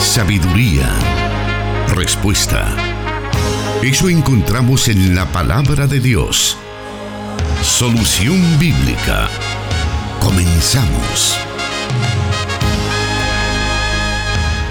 [0.00, 0.88] sabiduría,
[1.94, 2.74] respuesta.
[3.82, 6.56] Eso encontramos en la palabra de Dios.
[7.62, 9.28] Solución bíblica.
[10.18, 11.38] Comenzamos.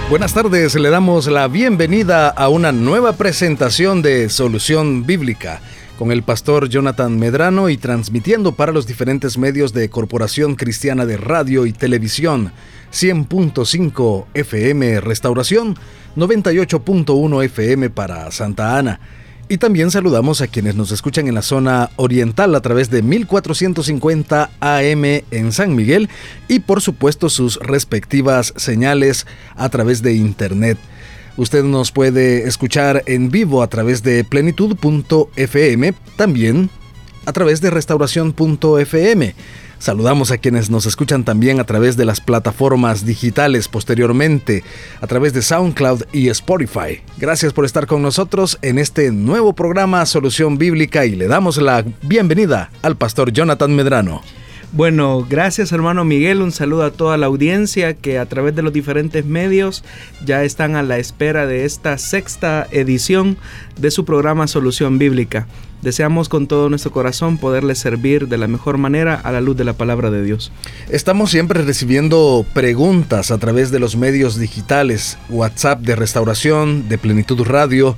[0.09, 5.61] Buenas tardes, le damos la bienvenida a una nueva presentación de Solución Bíblica
[5.99, 11.17] con el pastor Jonathan Medrano y transmitiendo para los diferentes medios de Corporación Cristiana de
[11.17, 12.53] Radio y Televisión
[12.93, 15.75] 100.5 FM Restauración,
[16.15, 19.01] 98.1 FM para Santa Ana.
[19.49, 24.51] Y también saludamos a quienes nos escuchan en la zona oriental a través de 1450
[24.61, 26.07] AM en San Miguel
[26.47, 30.77] y por supuesto sus respectivas señales a través de Internet.
[31.37, 36.69] Usted nos puede escuchar en vivo a través de plenitud.fm, también
[37.25, 39.35] a través de restauración.fm.
[39.79, 44.63] Saludamos a quienes nos escuchan también a través de las plataformas digitales posteriormente,
[44.99, 47.01] a través de SoundCloud y Spotify.
[47.17, 51.85] Gracias por estar con nosotros en este nuevo programa Solución Bíblica y le damos la
[52.01, 54.21] bienvenida al pastor Jonathan Medrano.
[54.71, 58.71] Bueno, gracias hermano Miguel, un saludo a toda la audiencia que a través de los
[58.71, 59.83] diferentes medios
[60.23, 63.37] ya están a la espera de esta sexta edición
[63.79, 65.47] de su programa Solución Bíblica.
[65.81, 69.63] Deseamos con todo nuestro corazón poderles servir de la mejor manera a la luz de
[69.63, 70.51] la palabra de Dios.
[70.89, 77.41] Estamos siempre recibiendo preguntas a través de los medios digitales, WhatsApp de Restauración, de Plenitud
[77.43, 77.97] Radio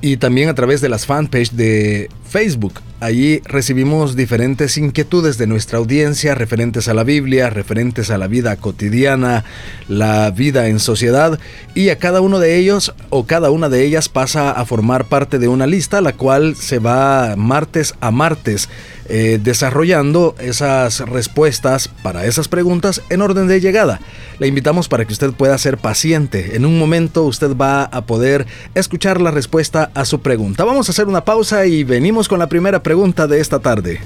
[0.00, 2.74] y también a través de las fanpage de Facebook.
[3.00, 8.56] Allí recibimos diferentes inquietudes de nuestra audiencia referentes a la Biblia, referentes a la vida
[8.56, 9.44] cotidiana,
[9.86, 11.38] la vida en sociedad
[11.76, 15.38] y a cada uno de ellos o cada una de ellas pasa a formar parte
[15.38, 18.68] de una lista la cual se va martes a martes
[19.10, 24.00] eh, desarrollando esas respuestas para esas preguntas en orden de llegada.
[24.38, 26.56] Le invitamos para que usted pueda ser paciente.
[26.56, 30.64] En un momento usted va a poder escuchar la respuesta a su pregunta.
[30.64, 34.00] Vamos a hacer una pausa y venimos con la primera pregunta de esta tarde.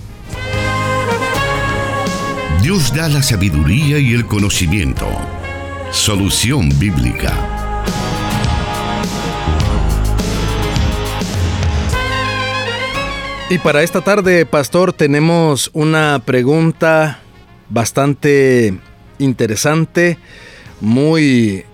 [2.63, 5.07] Dios da la sabiduría y el conocimiento.
[5.93, 7.33] Solución bíblica.
[13.51, 17.21] Y para esta tarde, pastor, tenemos una pregunta
[17.69, 18.77] bastante
[19.19, 20.19] interesante,
[20.81, 21.65] muy,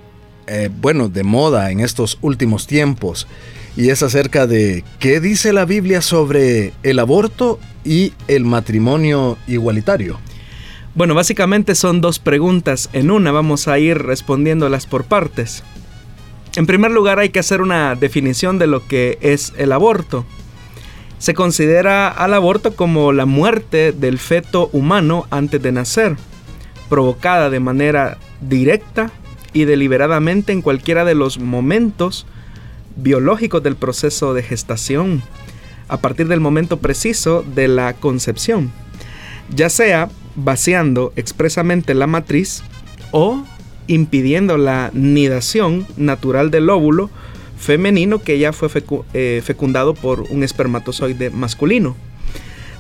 [0.47, 3.27] eh, bueno, de moda en estos últimos tiempos.
[3.79, 10.19] Y es acerca de qué dice la Biblia sobre el aborto y el matrimonio igualitario.
[10.97, 12.91] Bueno, básicamente son dos preguntas.
[12.93, 15.63] En una vamos a ir respondiéndolas por partes.
[16.57, 20.27] En primer lugar hay que hacer una definición de lo que es el aborto.
[21.21, 26.17] Se considera al aborto como la muerte del feto humano antes de nacer,
[26.89, 29.13] provocada de manera directa
[29.53, 32.27] y deliberadamente en cualquiera de los momentos
[32.99, 35.23] biológicos del proceso de gestación,
[35.89, 38.71] a partir del momento preciso de la concepción,
[39.55, 42.63] ya sea vaciando expresamente la matriz
[43.11, 43.43] o
[43.87, 47.11] impidiendo la nidación natural del óvulo
[47.59, 48.69] femenino que ya fue
[49.15, 51.97] eh, fecundado por un espermatozoide masculino.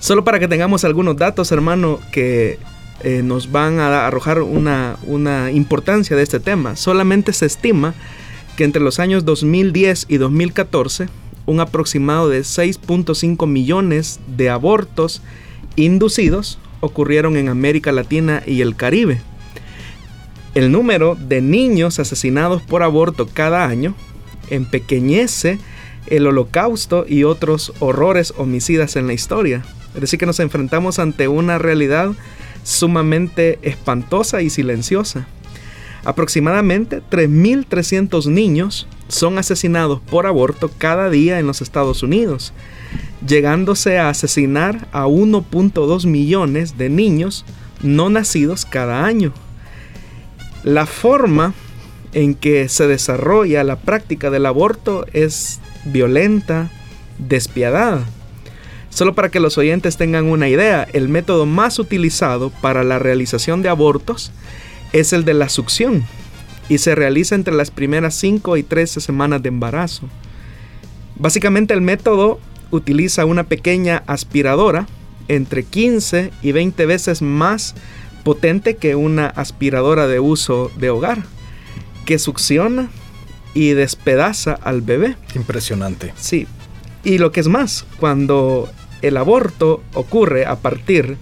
[0.00, 2.58] Solo para que tengamos algunos datos, hermano, que
[3.02, 6.76] eh, nos van a arrojar una, una importancia de este tema.
[6.76, 7.94] Solamente se estima
[8.58, 11.06] que entre los años 2010 y 2014,
[11.46, 15.22] un aproximado de 6.5 millones de abortos
[15.76, 19.20] inducidos ocurrieron en América Latina y el Caribe.
[20.56, 23.94] El número de niños asesinados por aborto cada año
[24.50, 25.60] empequeñece
[26.08, 29.62] el holocausto y otros horrores homicidas en la historia.
[29.94, 32.10] Es decir, que nos enfrentamos ante una realidad
[32.64, 35.28] sumamente espantosa y silenciosa.
[36.08, 42.54] Aproximadamente 3.300 niños son asesinados por aborto cada día en los Estados Unidos,
[43.26, 47.44] llegándose a asesinar a 1.2 millones de niños
[47.82, 49.34] no nacidos cada año.
[50.64, 51.52] La forma
[52.14, 56.70] en que se desarrolla la práctica del aborto es violenta,
[57.18, 58.06] despiadada.
[58.88, 63.60] Solo para que los oyentes tengan una idea, el método más utilizado para la realización
[63.60, 64.32] de abortos
[64.92, 66.04] es el de la succión
[66.68, 70.08] y se realiza entre las primeras 5 y 13 semanas de embarazo.
[71.16, 72.38] Básicamente el método
[72.70, 74.86] utiliza una pequeña aspiradora
[75.28, 77.74] entre 15 y 20 veces más
[78.24, 81.24] potente que una aspiradora de uso de hogar
[82.04, 82.90] que succiona
[83.54, 85.16] y despedaza al bebé.
[85.34, 86.12] Impresionante.
[86.16, 86.46] Sí.
[87.04, 88.68] Y lo que es más, cuando
[89.02, 91.16] el aborto ocurre a partir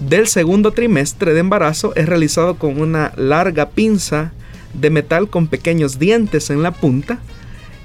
[0.00, 4.32] del segundo trimestre de embarazo, es realizado con una larga pinza
[4.74, 7.18] de metal con pequeños dientes en la punta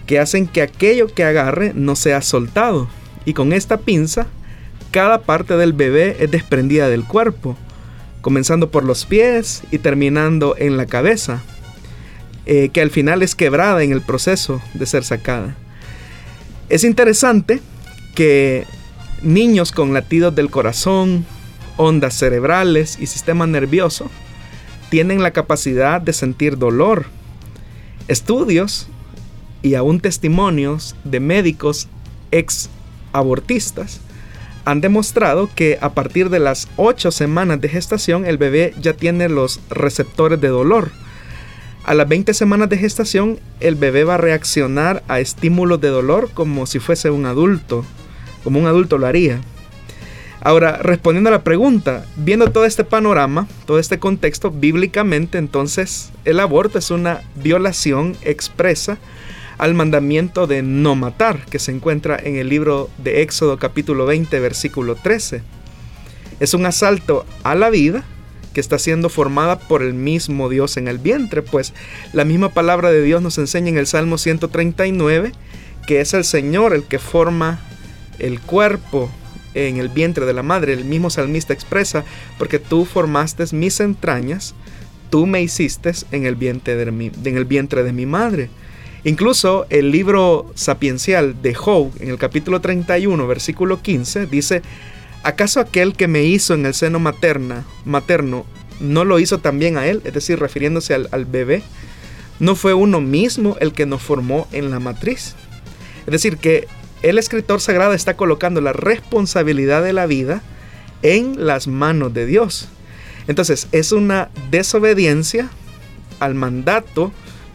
[0.06, 2.88] que hacen que aquello que agarre no sea soltado.
[3.25, 4.27] Y con esta pinza,
[4.91, 7.57] cada parte del bebé es desprendida del cuerpo,
[8.21, 11.44] comenzando por los pies y terminando en la cabeza,
[12.45, 15.56] eh, que al final es quebrada en el proceso de ser sacada.
[16.69, 17.62] Es interesante
[18.13, 18.65] que
[19.21, 21.25] niños con latidos del corazón,
[21.77, 24.10] ondas cerebrales y sistema nervioso
[24.89, 27.06] tienen la capacidad de sentir dolor.
[28.07, 28.88] Estudios
[29.62, 31.88] y aún testimonios de médicos
[32.31, 32.69] ex
[33.13, 34.00] abortistas
[34.66, 39.30] han demostrado que a partir de las 8 semanas de gestación el bebé ya tiene
[39.30, 40.92] los receptores de dolor.
[41.83, 46.31] A las 20 semanas de gestación el bebé va a reaccionar a estímulos de dolor
[46.33, 47.86] como si fuese un adulto,
[48.44, 49.39] como un adulto lo haría.
[50.45, 56.39] Ahora, respondiendo a la pregunta, viendo todo este panorama, todo este contexto, bíblicamente entonces el
[56.39, 59.00] aborto es una violación expresa
[59.57, 64.39] al mandamiento de no matar, que se encuentra en el libro de Éxodo capítulo 20,
[64.39, 65.42] versículo 13.
[66.39, 68.03] Es un asalto a la vida
[68.53, 71.74] que está siendo formada por el mismo Dios en el vientre, pues
[72.13, 75.31] la misma palabra de Dios nos enseña en el Salmo 139
[75.88, 77.59] que es el Señor el que forma
[78.19, 79.09] el cuerpo
[79.56, 80.74] en el vientre de la madre.
[80.74, 82.04] El mismo salmista expresa,
[82.38, 84.54] porque tú formaste mis entrañas,
[85.10, 88.50] tú me hiciste en el vientre de mi, madre.
[89.04, 94.62] Incluso el libro sapiencial de Job, en el capítulo 31, versículo 15, dice,
[95.24, 98.46] ¿acaso aquel que me hizo en el seno materna, materno
[98.80, 100.01] no lo hizo también a él?
[100.04, 101.63] Es decir, refiriéndose al, al bebé.
[102.38, 105.36] ¿No fue uno mismo el que nos formó en la matriz?
[106.06, 106.68] Es decir, que
[107.01, 110.42] el escritor sagrado está colocando la responsabilidad de la vida
[111.01, 112.68] en las manos de Dios.
[113.27, 115.50] Entonces es una desobediencia
[116.19, 117.12] al mandato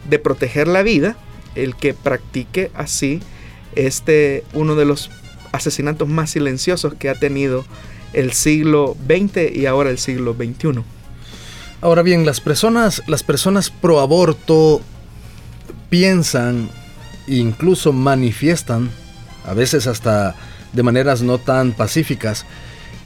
[0.09, 1.15] de proteger la vida
[1.55, 3.21] el que practique así
[3.75, 5.09] este uno de los
[5.51, 7.65] asesinatos más silenciosos que ha tenido
[8.13, 10.83] el siglo XX y ahora el siglo XXI.
[11.81, 14.81] Ahora bien, las personas, las personas pro aborto
[15.89, 16.69] piensan
[17.27, 18.89] e incluso manifiestan
[19.45, 20.35] a veces hasta
[20.73, 22.45] de maneras no tan pacíficas,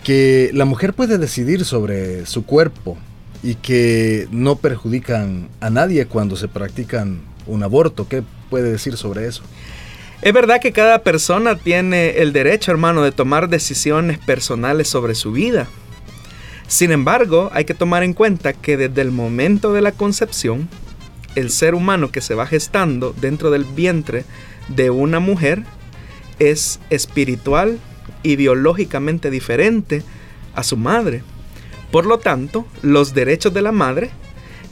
[0.03, 2.97] que la mujer puede decidir sobre su cuerpo
[3.41, 8.07] y que no perjudican a nadie cuando se practican un aborto.
[8.07, 9.43] ¿Qué puede decir sobre eso?
[10.21, 15.31] Es verdad que cada persona tiene el derecho, hermano, de tomar decisiones personales sobre su
[15.31, 15.67] vida.
[16.67, 20.67] Sin embargo, hay que tomar en cuenta que desde el momento de la concepción,
[21.35, 24.25] el ser humano que se va gestando dentro del vientre
[24.67, 25.63] de una mujer
[26.39, 27.79] es espiritual
[28.23, 30.03] y biológicamente diferente
[30.53, 31.23] a su madre.
[31.91, 34.09] Por lo tanto, los derechos de la madre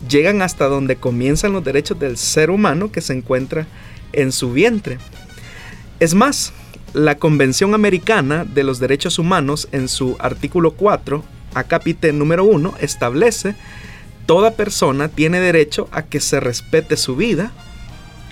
[0.10, 3.68] llegan hasta donde comienzan los derechos del ser humano que se encuentra
[4.12, 4.98] en su vientre.
[6.00, 6.52] Es más,
[6.94, 11.24] la Convención Americana de los Derechos Humanos en su artículo 4,
[11.54, 13.56] acápite número 1, establece
[14.26, 17.52] toda persona tiene derecho a que se respete su vida,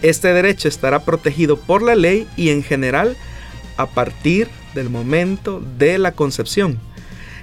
[0.02, 3.18] este derecho estará protegido por la ley y en general
[3.78, 6.80] a partir del momento de la concepción.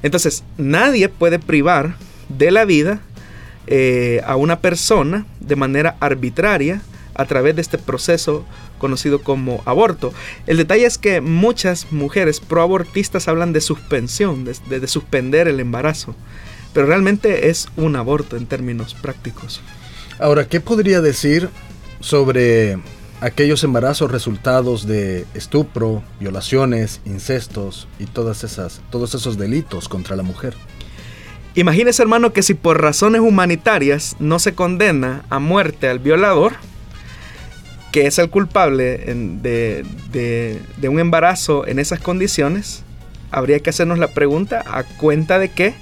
[0.02, 1.96] Entonces, nadie puede privar
[2.28, 3.00] de la vida
[3.66, 6.80] eh, a una persona de manera arbitraria
[7.14, 8.44] a través de este proceso
[8.78, 10.12] conocido como aborto.
[10.46, 16.14] El detalle es que muchas mujeres proabortistas hablan de suspensión, de suspender el embarazo,
[16.72, 19.60] pero realmente es un aborto en términos prácticos.
[20.20, 21.50] Ahora, ¿qué podría decir
[22.00, 22.78] sobre
[23.20, 30.22] aquellos embarazos resultados de estupro, violaciones, incestos y todas esas, todos esos delitos contra la
[30.22, 30.54] mujer.
[31.54, 36.52] Imagínese hermano que si por razones humanitarias no se condena a muerte al violador,
[37.90, 38.98] que es el culpable
[39.42, 39.84] de,
[40.76, 42.84] de un embarazo en esas condiciones,
[43.30, 45.74] habría que hacernos la pregunta a cuenta de qué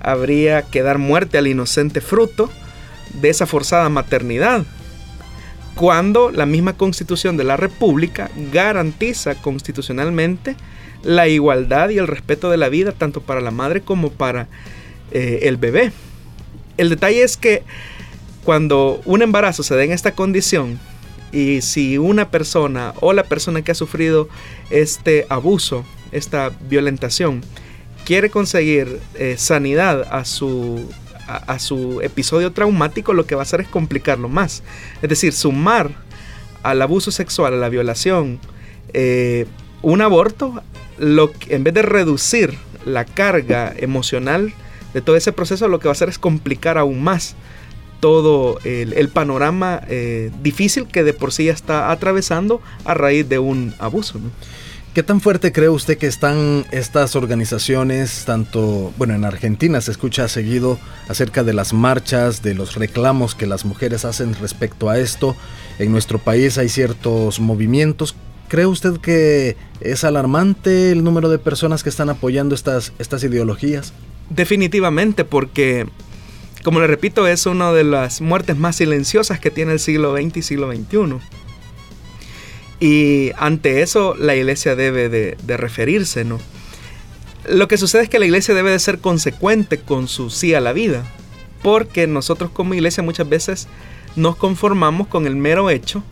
[0.00, 2.50] habría que dar muerte al inocente fruto
[3.20, 4.64] de esa forzada maternidad
[5.74, 10.56] cuando la misma constitución de la República garantiza constitucionalmente
[11.02, 14.48] la igualdad y el respeto de la vida tanto para la madre como para
[15.12, 15.92] eh, el bebé.
[16.76, 17.62] El detalle es que
[18.44, 20.78] cuando un embarazo se da en esta condición
[21.32, 24.28] y si una persona o la persona que ha sufrido
[24.70, 27.42] este abuso, esta violentación,
[28.04, 30.90] quiere conseguir eh, sanidad a su
[31.36, 34.62] a, su episodio traumático, lo que va a hacer es complicarlo más.
[35.02, 35.90] Es decir, sumar
[36.62, 38.38] al abuso sexual, a la violación,
[38.92, 39.46] eh,
[39.82, 40.62] un aborto,
[40.98, 44.52] lo en vez de reducir la carga emocional
[44.92, 47.36] de todo ese proceso, lo que va a hacer es complicar aún más
[48.00, 53.38] todo el, panorama eh, difícil que de por sí ya está atravesando a raíz de
[53.38, 54.18] un abuso.
[54.94, 60.26] ¿Qué tan fuerte cree usted que están estas organizaciones, tanto, bueno, en Argentina se escucha
[60.26, 65.36] seguido acerca de las marchas, de los reclamos que las mujeres hacen respecto a esto?
[65.78, 68.16] En nuestro país hay ciertos movimientos.
[68.48, 73.92] ¿Cree usted que es alarmante el número de personas que están apoyando estas, estas ideologías?
[74.28, 75.86] Definitivamente, porque,
[76.64, 80.38] como le repito, es una de las muertes más silenciosas que tiene el siglo XX
[80.38, 81.20] y siglo XXI.
[82.80, 86.38] Y ante eso la iglesia debe de, de, referirse, ¿no?
[87.48, 90.60] Lo que sucede es que la iglesia debe de ser consecuente con su sí a
[90.60, 91.04] la vida,
[91.62, 93.68] porque nosotros como iglesia muchas veces
[94.16, 96.02] nos conformamos con el mero hecho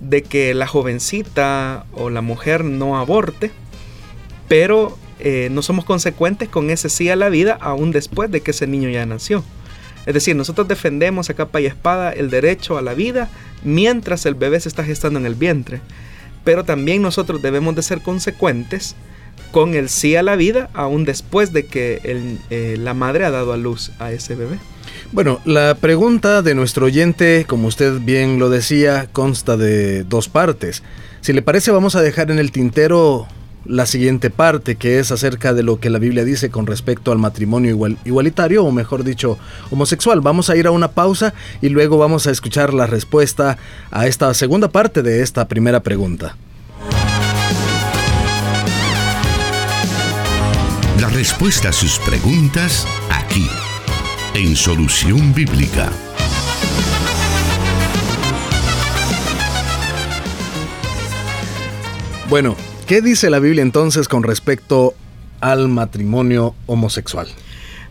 [0.00, 3.50] de que la jovencita o la mujer no aborte,
[4.48, 8.50] pero eh, no somos consecuentes con ese sí a la vida aún después de que
[8.50, 9.42] ese niño ya nació.
[10.06, 13.28] Es decir, nosotros defendemos a capa y espada el derecho a la vida
[13.64, 15.80] mientras el bebé se está gestando en el vientre.
[16.44, 18.94] Pero también nosotros debemos de ser consecuentes
[19.50, 22.00] con el sí a la vida aún después de que
[22.50, 24.58] eh, la madre ha dado a luz a ese bebé.
[25.12, 30.82] Bueno, la pregunta de nuestro oyente, como usted bien lo decía, consta de dos partes.
[31.20, 33.26] Si le parece, vamos a dejar en el tintero
[33.68, 37.18] la siguiente parte, que es acerca de lo que la Biblia dice con respecto al
[37.18, 39.38] matrimonio igualitario, o mejor dicho,
[39.70, 40.20] homosexual.
[40.20, 43.58] Vamos a ir a una pausa y luego vamos a escuchar la respuesta
[43.90, 46.36] a esta segunda parte de esta primera pregunta.
[51.00, 53.48] La respuesta a sus preguntas aquí
[54.34, 55.90] en Solución Bíblica.
[62.28, 64.94] Bueno, ¿qué dice la Biblia entonces con respecto
[65.40, 67.26] al matrimonio homosexual?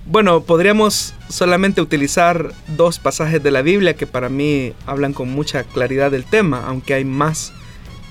[0.05, 5.63] Bueno, podríamos solamente utilizar dos pasajes de la Biblia que para mí hablan con mucha
[5.63, 7.51] claridad del tema, aunque hay más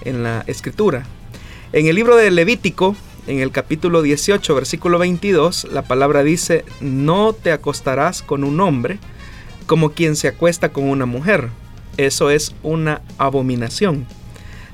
[0.02, 1.04] en la escritura.
[1.72, 7.32] En el libro de Levítico, en el capítulo 18, versículo 22, la palabra dice, no
[7.32, 8.98] te acostarás con un hombre
[9.66, 11.48] como quien se acuesta con una mujer.
[11.96, 14.06] Eso es una abominación.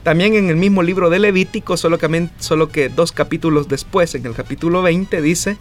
[0.03, 4.81] También en el mismo libro de Levítico, solo que, dos capítulos después, en el capítulo
[4.81, 5.59] 20, dice,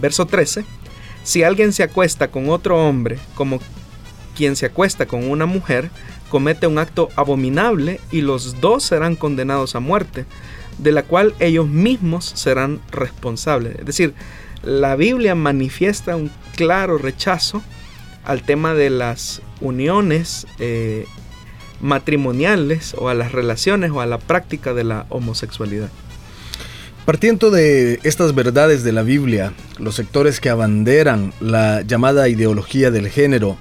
[0.00, 0.64] verso 13,
[1.24, 3.60] si alguien se acuesta con otro hombre como
[4.36, 5.90] quien se acuesta con una mujer,
[6.28, 10.26] comete un acto abominable y los dos serán condenados a muerte
[10.78, 13.76] de la cual ellos mismos serán responsables.
[13.78, 14.14] Es decir,
[14.62, 17.62] la Biblia manifiesta un claro rechazo
[18.24, 21.06] al tema de las uniones eh,
[21.82, 25.90] matrimoniales o a las relaciones o a la práctica de la homosexualidad.
[27.04, 33.08] Partiendo de estas verdades de la Biblia, los sectores que abanderan la llamada ideología del
[33.10, 33.58] género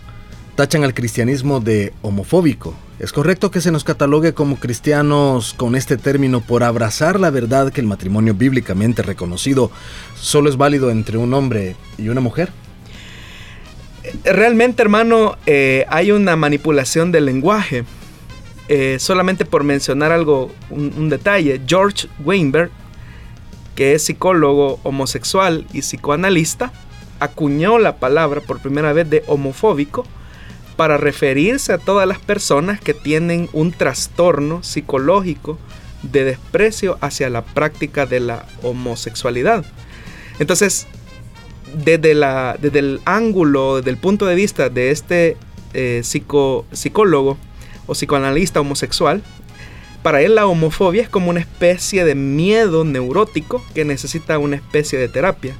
[0.55, 5.97] tachan al cristianismo de homofóbico ¿Es correcto que se nos catalogue como cristianos con este
[5.97, 9.71] término por abrazar la verdad que el matrimonio bíblicamente reconocido
[10.15, 12.51] solo es válido entre un hombre y una mujer?
[14.23, 17.85] Realmente, hermano, eh, hay una manipulación del lenguaje.
[18.73, 22.71] Eh, solamente por mencionar algo, un, detalle, George Weinberg,
[23.75, 26.71] que es psicólogo homosexual y psicoanalista,
[27.19, 30.05] acuñó la palabra por primera vez de homofóbico
[30.77, 35.59] para referirse a todas las personas que tienen un trastorno psicológico
[36.01, 39.65] de desprecio hacia la práctica de la homosexualidad.
[40.39, 40.87] Entonces,
[41.73, 45.35] desde, la, desde el ángulo, desde el punto de vista de este
[45.73, 47.37] eh, psicólogo
[47.91, 49.21] o psicoanalista homosexual,
[50.01, 54.97] para él la homofobia es como una especie de miedo neurótico que necesita una especie
[54.97, 55.53] de terapia.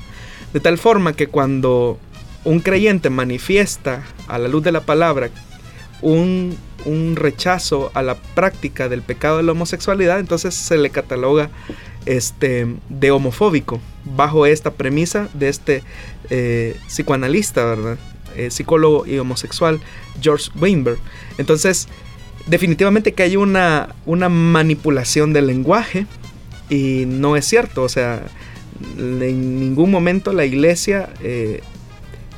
[0.54, 2.00] De tal forma que cuando
[2.46, 5.30] un creyente manifiesta a la luz de la palabra
[6.02, 6.58] un,
[7.16, 11.50] rechazo a la práctica del pecado de la homosexualidad, entonces se le cataloga
[12.06, 15.84] este, de homofóbico bajo esta premisa de este
[16.30, 17.98] eh, psicoanalista, ¿verdad?
[18.36, 19.82] Eh, psicólogo y homosexual
[20.22, 20.98] George Weinberg.
[21.38, 21.88] Entonces,
[22.48, 26.06] definitivamente que hay una, una manipulación del lenguaje
[26.70, 28.24] y no es cierto, o sea,
[28.98, 31.62] en ningún momento la iglesia eh,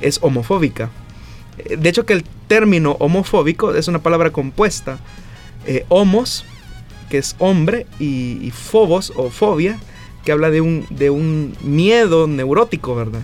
[0.01, 0.89] es homofóbica.
[1.57, 4.99] Eh, de hecho que el término homofóbico es una palabra compuesta.
[5.65, 6.45] Eh, homos,
[7.09, 9.79] que es hombre, y, phobos o fobia,
[10.25, 13.21] que habla de un, de un miedo neurótico, ¿verdad?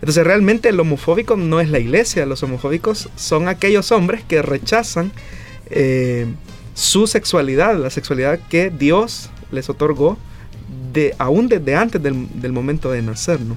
[0.00, 5.12] Entonces realmente el homofóbico no es la iglesia, los homofóbicos son aquellos hombres que rechazan
[5.70, 6.26] eh,
[6.74, 10.18] su sexualidad, la sexualidad que Dios les otorgó
[10.92, 13.56] de, aún desde antes del, del momento de nacer, ¿no?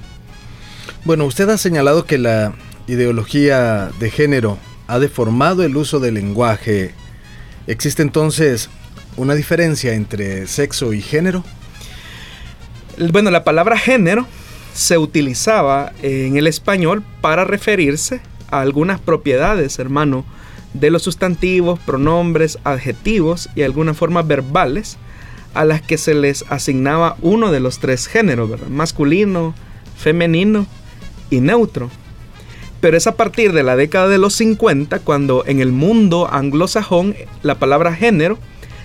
[1.04, 2.52] Bueno, usted ha señalado que la
[2.86, 6.92] ideología de género ha deformado el uso del lenguaje.
[7.66, 8.68] ¿Existe entonces
[9.16, 11.44] una diferencia entre sexo y género?
[12.98, 14.26] Bueno, la palabra género
[14.74, 20.24] se utilizaba en el español para referirse a algunas propiedades, hermano,
[20.74, 24.98] de los sustantivos, pronombres, adjetivos y algunas formas verbales
[25.54, 29.54] a las que se les asignaba uno de los tres géneros, masculino,
[29.96, 30.66] femenino
[31.28, 31.90] y neutro.
[32.80, 37.14] Pero es a partir de la década de los 50 cuando en el mundo anglosajón
[37.42, 38.38] la palabra género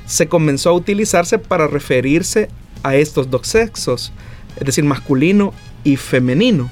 [0.06, 2.50] se comenzó a utilizarse para referirse
[2.84, 4.12] a estos dos sexos,
[4.58, 6.70] es decir, masculino y femenino.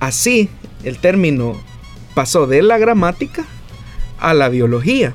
[0.00, 0.48] Así,
[0.82, 1.56] el término
[2.14, 3.46] pasó de la gramática
[4.20, 5.14] a la biología.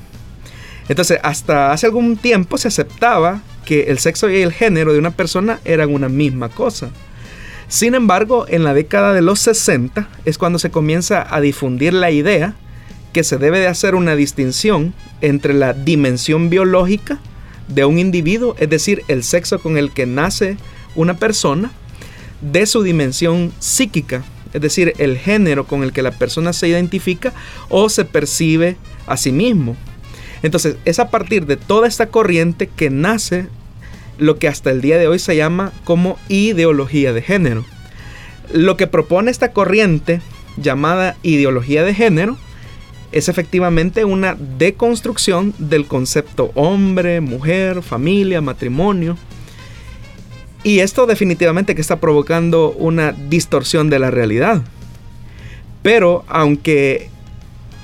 [0.90, 5.12] Entonces, hasta hace algún tiempo se aceptaba que el sexo y el género de una
[5.12, 6.90] persona eran una misma cosa.
[7.68, 12.12] Sin embargo, en la década de los 60 es cuando se comienza a difundir la
[12.12, 12.56] idea
[13.14, 17.20] que se debe de hacer una distinción entre la dimensión biológica
[17.68, 20.58] de un individuo, es decir, el sexo con el que nace
[20.96, 21.72] una persona,
[22.42, 27.34] de su dimensión psíquica, es decir, el género con el que la persona se identifica
[27.70, 28.76] o se percibe
[29.08, 29.76] a sí mismo.
[30.44, 33.48] Entonces, es a partir de toda esta corriente que nace
[34.18, 37.66] lo que hasta el día de hoy se llama como ideología de género.
[38.52, 40.22] Lo que propone esta corriente
[40.58, 42.38] llamada ideología de género
[43.12, 49.18] es efectivamente una deconstrucción del concepto hombre, mujer, familia, matrimonio.
[50.64, 54.64] Y esto definitivamente que está provocando una distorsión de la realidad.
[55.84, 57.10] Pero aunque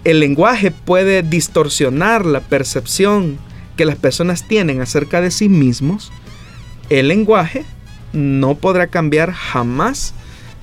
[0.03, 3.38] el lenguaje puede distorsionar la percepción
[3.75, 6.12] que las personas tienen acerca de sí mismos,
[6.89, 7.65] el lenguaje
[8.13, 10.13] no podrá cambiar jamás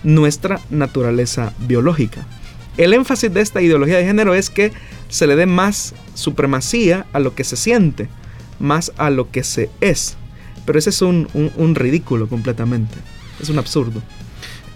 [0.03, 2.27] nuestra naturaleza biológica.
[2.77, 4.73] El énfasis de esta ideología de género es que
[5.09, 8.09] se le dé más supremacía a lo que se siente,
[8.59, 10.17] más a lo que se es.
[10.67, 12.97] Pero ese es un, un ridículo completamente.
[13.41, 14.03] Es un absurdo.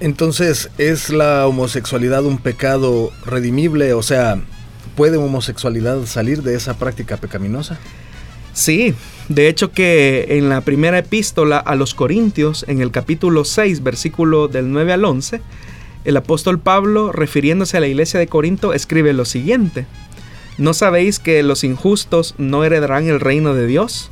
[0.01, 3.93] Entonces, ¿es la homosexualidad un pecado redimible?
[3.93, 4.41] O sea,
[4.97, 7.79] ¿puede homosexualidad salir de esa práctica pecaminosa?
[8.55, 8.95] Sí,
[9.29, 14.49] de hecho que en la primera epístola a los Corintios, en el capítulo 6, versículo
[14.49, 15.43] del 9 al 11,
[16.07, 19.87] el apóstol Pablo, refiriéndose a la iglesia de Corinto, escribe lo siguiente.
[20.57, 24.11] ¿No sabéis que los injustos no heredarán el reino de Dios?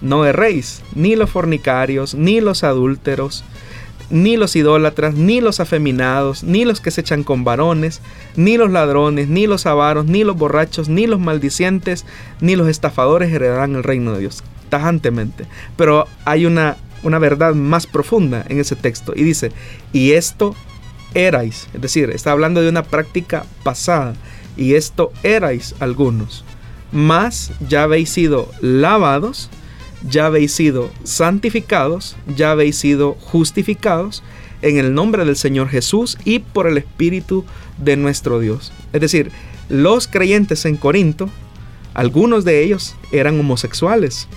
[0.00, 3.44] No erréis, ni los fornicarios, ni los adúlteros,
[4.10, 8.00] ni los idólatras, ni los afeminados, ni los que se echan con varones,
[8.36, 12.04] ni los ladrones, ni los avaros, ni los borrachos, ni los maldicientes,
[12.40, 14.42] ni los estafadores heredarán el reino de Dios.
[14.68, 15.46] Tajantemente.
[15.76, 19.12] Pero hay una, una verdad más profunda en ese texto.
[19.14, 19.52] Y dice,
[19.92, 20.54] y esto
[21.14, 24.14] erais, es decir, está hablando de una práctica pasada,
[24.56, 26.44] y esto erais algunos,
[26.92, 29.50] mas ya habéis sido lavados,
[30.02, 34.22] ya habéis sido santificados, ya habéis sido justificados
[34.62, 37.44] en el nombre del Señor Jesús y por el Espíritu
[37.78, 38.72] de nuestro Dios.
[38.92, 39.30] Es decir,
[39.68, 41.28] los creyentes en Corinto,
[41.94, 44.28] algunos de ellos eran homosexuales,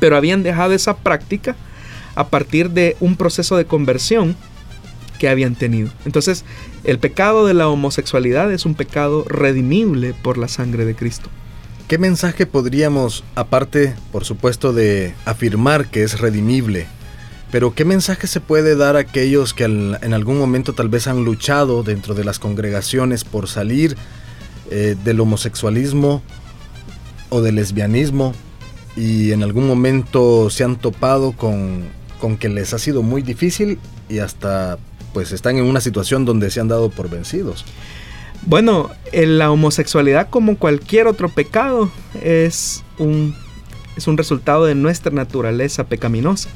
[0.00, 1.56] pero habían dejado esa práctica
[2.14, 4.36] a partir de un proceso de conversión
[5.18, 5.90] que habían tenido.
[6.04, 6.44] Entonces,
[6.84, 11.28] el pecado de la homosexualidad es un pecado redimible por la sangre de Cristo.
[11.88, 16.86] ¿Qué mensaje podríamos, aparte, por supuesto, de afirmar que es redimible,
[17.50, 21.24] pero qué mensaje se puede dar a aquellos que en algún momento tal vez han
[21.24, 23.96] luchado dentro de las congregaciones por salir
[24.70, 26.22] eh, del homosexualismo
[27.30, 28.34] o del lesbianismo
[28.94, 31.84] y en algún momento se han topado con,
[32.20, 33.78] con que les ha sido muy difícil
[34.10, 34.78] y hasta
[35.14, 37.64] pues están en una situación donde se han dado por vencidos?
[38.42, 41.90] Bueno, la homosexualidad como cualquier otro pecado
[42.22, 43.34] es un,
[43.96, 46.48] es un resultado de nuestra naturaleza pecaminosa.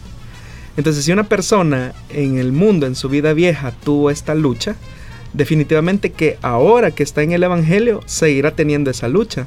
[0.77, 4.77] Entonces, si una persona en el mundo, en su vida vieja, tuvo esta lucha,
[5.35, 9.47] definitivamente que ahora que está en el Evangelio, seguirá teniendo esa lucha.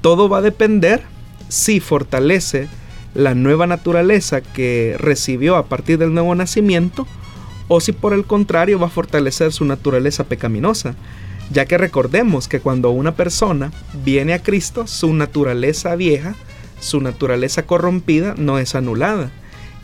[0.00, 1.02] Todo va a depender
[1.48, 2.68] si fortalece
[3.14, 7.06] la nueva naturaleza que recibió a partir del nuevo nacimiento
[7.68, 10.94] o si por el contrario va a fortalecer su naturaleza pecaminosa
[11.52, 13.72] ya que recordemos que cuando una persona
[14.04, 16.34] viene a Cristo, su naturaleza vieja,
[16.80, 19.30] su naturaleza corrompida no es anulada.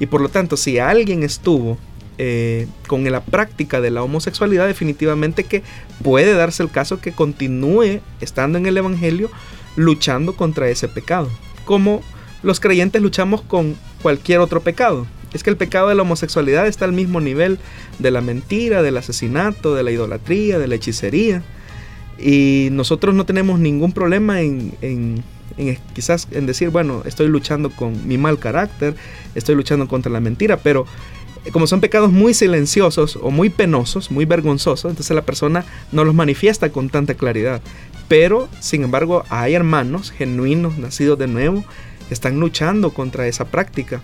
[0.00, 1.76] Y por lo tanto, si alguien estuvo
[2.16, 5.62] eh, con la práctica de la homosexualidad, definitivamente que
[6.02, 9.31] puede darse el caso que continúe estando en el Evangelio
[9.76, 11.28] luchando contra ese pecado.
[11.64, 12.02] Como
[12.42, 15.07] los creyentes luchamos con cualquier otro pecado.
[15.35, 17.59] Es que el pecado de la homosexualidad está al mismo nivel
[17.98, 21.42] de la mentira, del asesinato, de la idolatría, de la hechicería.
[22.18, 25.22] Y nosotros no tenemos ningún problema en,
[25.94, 28.96] quizás en decir, bueno, estoy luchando con mi mal carácter,
[29.35, 30.85] estoy luchando contra la mentira, pero
[31.52, 36.14] como son pecados muy silenciosos o muy penosos, muy vergonzosos, entonces la persona no los
[36.14, 37.62] manifiesta con tanta claridad.
[38.09, 41.64] Pero, sin embargo, hay hermanos genuinos, nacidos de nuevo,
[42.09, 44.00] que están luchando contra esa práctica.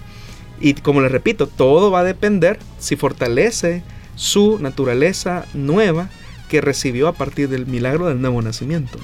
[0.60, 3.82] Y como les repito, todo va a depender si fortalece
[4.14, 6.10] su naturaleza nueva
[6.48, 8.98] que recibió a partir del milagro del nuevo nacimiento.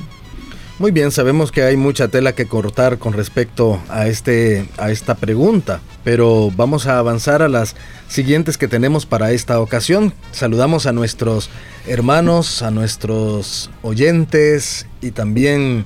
[0.80, 5.14] Muy bien, sabemos que hay mucha tela que cortar con respecto a, este, a esta
[5.14, 7.76] pregunta, pero vamos a avanzar a las
[8.08, 10.14] siguientes que tenemos para esta ocasión.
[10.32, 11.50] Saludamos a nuestros
[11.86, 15.84] hermanos, a nuestros oyentes y también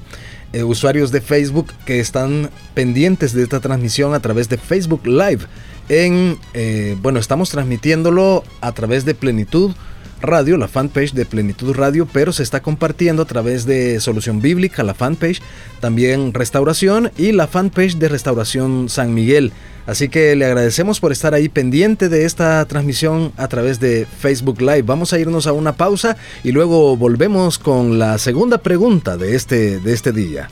[0.52, 5.40] eh, usuarios de Facebook que están pendientes de esta transmisión a través de Facebook Live.
[5.88, 9.72] En, eh, bueno, estamos transmitiéndolo a través de Plenitud
[10.20, 14.82] Radio, la fanpage de Plenitud Radio, pero se está compartiendo a través de Solución Bíblica,
[14.82, 15.40] la fanpage,
[15.80, 19.52] también Restauración y la fanpage de Restauración San Miguel.
[19.86, 24.60] Así que le agradecemos por estar ahí pendiente de esta transmisión a través de Facebook
[24.60, 24.82] Live.
[24.82, 29.80] Vamos a irnos a una pausa y luego volvemos con la segunda pregunta de este,
[29.80, 30.48] de este día.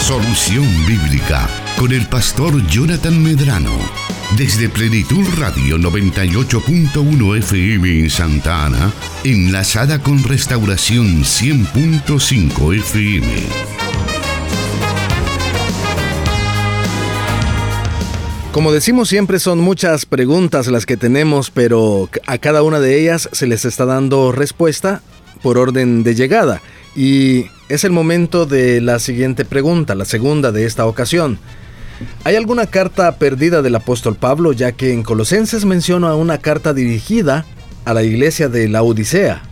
[0.00, 3.99] Solución Bíblica con el pastor Jonathan Medrano.
[4.36, 8.92] Desde Plenitud Radio 98.1 FM en Santa Ana,
[9.24, 13.26] enlazada con Restauración 100.5 FM.
[18.52, 23.28] Como decimos siempre son muchas preguntas las que tenemos, pero a cada una de ellas
[23.32, 25.02] se les está dando respuesta
[25.42, 26.62] por orden de llegada.
[26.94, 31.38] Y es el momento de la siguiente pregunta, la segunda de esta ocasión.
[32.24, 37.44] ¿Hay alguna carta perdida del apóstol Pablo, ya que en Colosenses menciona una carta dirigida
[37.84, 39.42] a la iglesia de la Odisea?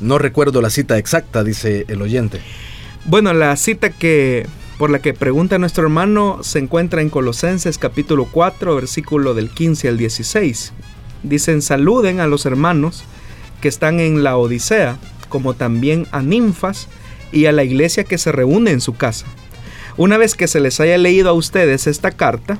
[0.00, 2.40] No recuerdo la cita exacta, dice el oyente.
[3.04, 4.46] Bueno, la cita que
[4.78, 9.88] por la que pregunta nuestro hermano se encuentra en Colosenses capítulo 4, versículo del 15
[9.88, 10.72] al 16.
[11.22, 13.04] Dicen, saluden a los hermanos
[13.60, 16.88] que están en la Odisea, como también a ninfas
[17.30, 19.26] y a la iglesia que se reúne en su casa.
[19.96, 22.58] Una vez que se les haya leído a ustedes esta carta,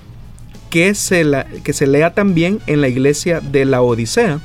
[0.71, 1.25] que se,
[1.65, 4.41] que se lea también en la iglesia de la Odisea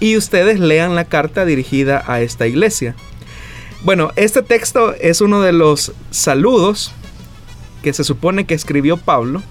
[0.00, 2.94] y ustedes lean la carta dirigida a esta iglesia.
[3.82, 6.92] Bueno, este texto es uno de los saludos
[7.82, 9.42] que se supone que escribió Pablo,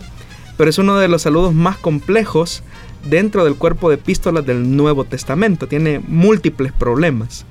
[0.58, 2.64] pero es uno de los saludos más complejos
[3.06, 5.68] dentro del cuerpo de epístolas del Nuevo Testamento.
[5.68, 7.46] Tiene múltiples problemas.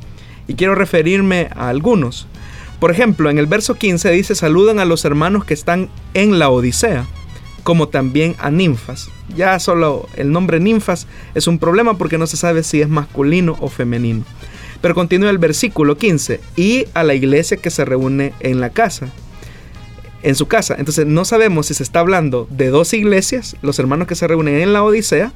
[0.46, 2.26] Y quiero referirme a algunos.
[2.80, 6.50] Por ejemplo, en el verso 15 dice, saludan a los hermanos que están en la
[6.50, 7.06] Odisea,
[7.62, 9.08] como también a ninfas.
[9.34, 13.56] Ya solo el nombre ninfas es un problema porque no se sabe si es masculino
[13.60, 14.24] o femenino.
[14.80, 19.10] Pero continúa el versículo 15, y a la iglesia que se reúne en la casa
[20.24, 20.74] en su casa.
[20.78, 24.56] Entonces no sabemos si se está hablando de dos iglesias, los hermanos que se reúnen
[24.56, 25.32] en la Odisea,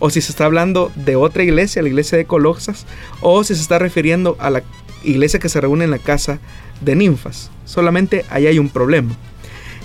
[0.00, 2.84] o si se está hablando de otra iglesia, la iglesia de Colosas,
[3.20, 4.62] o si se está refiriendo a la
[5.04, 6.38] iglesia que se reúne en la casa
[6.80, 7.50] de ninfas.
[7.64, 9.16] Solamente ahí hay un problema.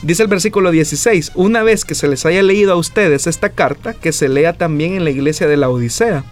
[0.02, 3.94] Dice el versículo 16, una vez que se les haya leído a ustedes esta carta,
[3.94, 6.24] que se lea también en la iglesia de la Odisea,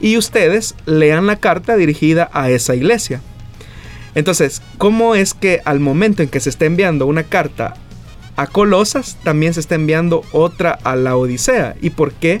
[0.00, 3.22] y ustedes lean la carta dirigida a esa iglesia.
[4.16, 7.74] Entonces, ¿cómo es que al momento en que se está enviando una carta
[8.36, 11.76] a Colosas, también se está enviando otra a la Odisea?
[11.80, 12.40] ¿Y por qué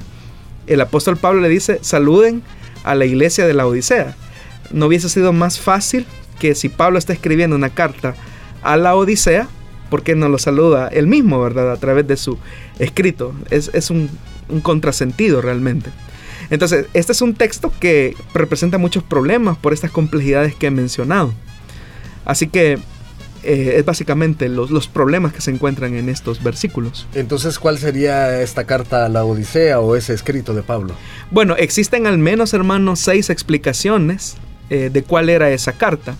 [0.66, 2.42] el apóstol Pablo le dice, saluden
[2.82, 4.16] a la iglesia de la Odisea?
[4.70, 6.06] ¿No hubiese sido más fácil
[6.38, 8.14] que si Pablo está escribiendo una carta
[8.62, 9.48] a la Odisea,
[9.90, 11.70] ¿por qué no lo saluda él mismo, verdad?
[11.70, 12.38] A través de su
[12.78, 13.34] escrito.
[13.50, 14.10] Es, un,
[14.48, 15.90] un contrasentido realmente.
[16.50, 21.32] Entonces, este es un texto que representa muchos problemas por estas complejidades que he mencionado.
[22.24, 22.78] Así que
[23.42, 27.06] eh, es básicamente los, los, problemas que se encuentran en estos versículos.
[27.14, 30.94] Entonces, ¿cuál sería esta carta a la Odisea o ese escrito de Pablo?
[31.30, 34.36] Bueno, existen al menos, hermanos, seis explicaciones
[34.74, 36.16] eh, de cuál era esa carta.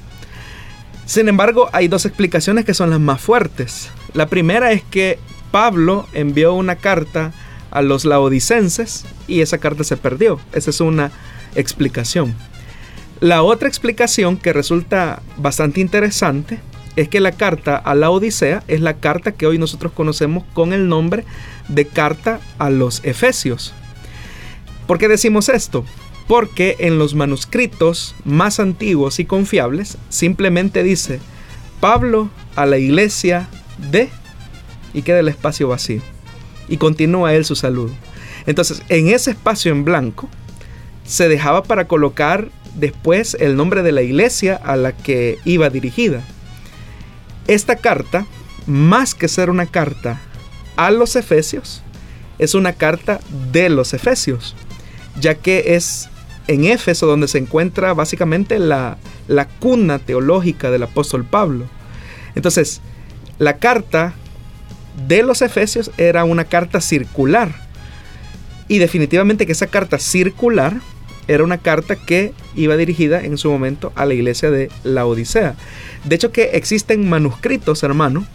[1.07, 3.91] Sin embargo, hay dos explicaciones que son las más fuertes.
[4.13, 5.19] La primera es que
[5.51, 7.33] Pablo envió una carta
[7.73, 10.39] a los laodicenses y esa carta se perdió.
[10.53, 11.11] Esa es una
[11.57, 12.33] explicación.
[13.19, 16.61] La otra explicación que resulta bastante interesante
[16.95, 20.73] es que la carta a la Odisea es la carta que hoy nosotros conocemos con
[20.73, 21.25] el nombre
[21.67, 23.75] de carta a los Efesios.
[24.87, 25.85] ¿Por qué decimos esto?
[26.27, 31.21] Porque en los manuscritos más antiguos y confiables simplemente dice
[31.81, 33.49] Pablo a la iglesia
[33.91, 34.09] de
[34.95, 36.01] y queda el espacio vacío.
[36.69, 37.93] Y continúa él su saludo.
[38.47, 40.29] Entonces, en ese espacio en blanco
[41.05, 46.23] se dejaba para colocar después el nombre de la iglesia a la que iba dirigida.
[47.47, 48.27] Esta carta,
[48.67, 50.21] más que ser una carta
[50.77, 51.83] a los efesios,
[52.39, 53.21] es una carta
[53.53, 54.57] de los efesios,
[55.21, 56.09] ya que es
[56.47, 61.67] en Éfeso donde se encuentra básicamente la, la cuna teológica del apóstol Pablo.
[62.35, 62.81] Entonces,
[63.39, 64.15] la carta
[65.07, 67.55] de los Efesios era una carta circular.
[68.69, 70.81] Y definitivamente que esa carta circular
[71.29, 75.55] era una carta que iba dirigida en su momento a la iglesia de la Odisea.
[76.05, 78.27] De hecho que existen manuscritos, hermano,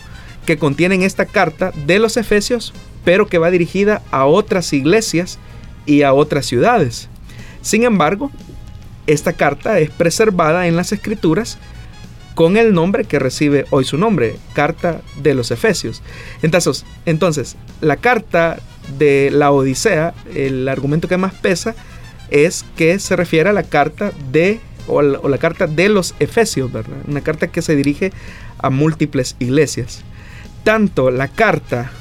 [0.45, 2.73] que contienen esta carta de los Efesios,
[3.05, 5.39] pero que va dirigida a otras iglesias
[5.85, 7.09] y a otras ciudades.
[7.61, 8.31] Sin embargo,
[9.07, 11.57] esta carta es preservada en las escrituras
[12.35, 16.01] con el nombre que recibe hoy su nombre, Carta de los Efesios.
[16.41, 18.59] Entonces, entonces, la carta
[18.97, 21.75] de la Odisea, el argumento que más pesa
[22.29, 26.97] es que se refiere a la carta de o la, carta de los Efesios, ¿verdad?
[27.07, 28.11] Una carta que se dirige
[28.57, 30.03] a múltiples iglesias.
[30.63, 31.91] Tanto la carta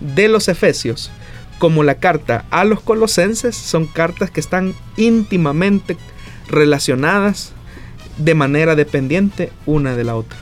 [0.00, 1.10] de los Efesios
[1.58, 5.96] como la carta a los Colosenses son cartas que están íntimamente
[6.48, 7.52] relacionadas
[8.18, 10.38] de manera dependiente una de la otra.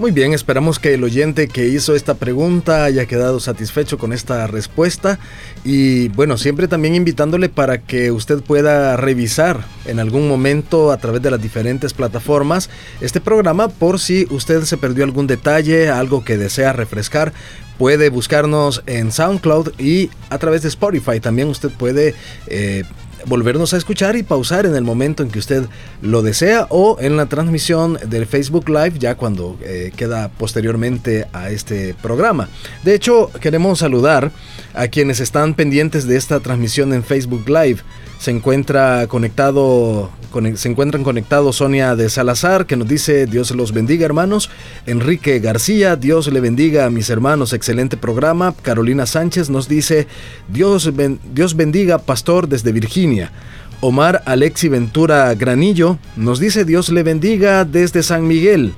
[0.00, 4.46] Muy bien, esperamos que el oyente que hizo esta pregunta haya quedado satisfecho con esta
[4.46, 5.18] respuesta.
[5.62, 11.20] Y bueno, siempre también invitándole para que usted pueda revisar en algún momento a través
[11.20, 12.70] de las diferentes plataformas
[13.02, 17.34] este programa por si usted se perdió algún detalle, algo que desea refrescar,
[17.76, 21.20] puede buscarnos en SoundCloud y a través de Spotify.
[21.20, 22.14] También usted puede...
[22.46, 22.84] Eh,
[23.26, 25.64] volvernos a escuchar y pausar en el momento en que usted
[26.02, 31.50] lo desea o en la transmisión del Facebook Live ya cuando eh, queda posteriormente a
[31.50, 32.48] este programa.
[32.84, 34.30] De hecho, queremos saludar
[34.74, 37.80] a quienes están pendientes de esta transmisión en Facebook Live
[38.20, 40.10] se encuentra conectado,
[40.54, 44.50] se encuentran conectados Sonia de Salazar, que nos dice Dios los bendiga hermanos.
[44.86, 48.54] Enrique García, Dios le bendiga a mis hermanos, excelente programa.
[48.62, 50.06] Carolina Sánchez nos dice
[50.48, 50.90] Dios,
[51.34, 53.32] Dios bendiga pastor desde Virginia.
[53.80, 58.74] Omar Alexi Ventura Granillo nos dice Dios le bendiga desde San Miguel.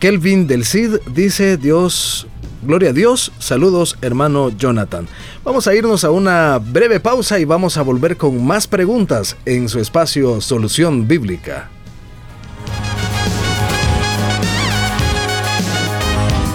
[0.00, 2.26] Kelvin del Cid dice Dios
[2.66, 5.06] Gloria a Dios, saludos hermano Jonathan.
[5.44, 9.68] Vamos a irnos a una breve pausa y vamos a volver con más preguntas en
[9.68, 11.70] su espacio Solución Bíblica.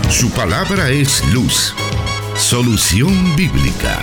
[0.10, 1.74] Su palabra es luz.
[2.36, 4.02] Solución Bíblica.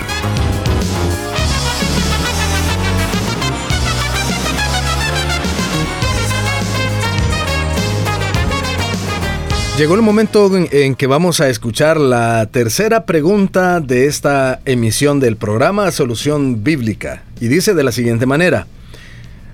[9.79, 15.37] Llegó el momento en, que vamos a escuchar la tercera pregunta de esta emisión del
[15.37, 17.23] programa Solución Bíblica.
[17.39, 18.67] Y dice de la siguiente manera,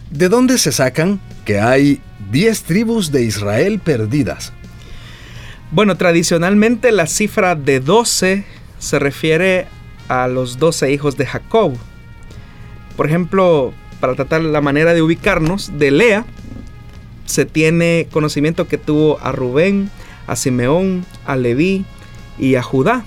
[0.09, 4.51] ¿de dónde se sacan que hay 10 tribus de Israel perdidas?
[5.69, 8.45] Bueno, tradicionalmente la cifra de 12
[8.79, 9.67] se refiere
[10.07, 11.77] a los 12 hijos de Jacob.
[12.97, 16.25] Por ejemplo, para tratar la manera de ubicarnos, de Lea
[17.25, 19.91] se tiene conocimiento que tuvo a Rubén,
[20.27, 21.85] a Simeón, a Leví
[22.37, 23.03] y a Judá.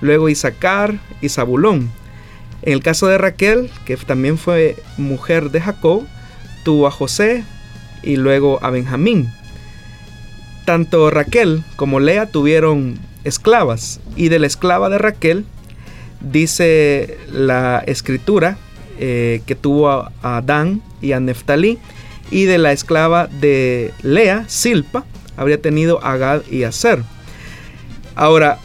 [0.00, 1.90] Luego Isaacar y Zabulón.
[2.62, 6.04] En el caso de Raquel, que también fue mujer de Jacob,
[6.64, 7.44] tuvo a José
[8.02, 9.30] y luego a Benjamín.
[10.64, 15.44] Tanto Raquel como Lea tuvieron esclavas y de la esclava de Raquel
[16.20, 18.56] dice la escritura
[18.98, 21.78] eh, que tuvo a Adán y a Neftalí
[22.30, 25.04] y de la esclava de Lea, Silpa,
[25.36, 27.02] habría tenido a Gad y a Ser.
[28.14, 28.58] Ahora,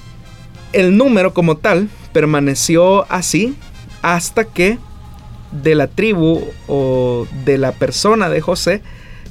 [0.74, 3.56] el número como tal permaneció así
[4.02, 4.78] hasta que
[5.52, 8.82] de la tribu o de la persona de José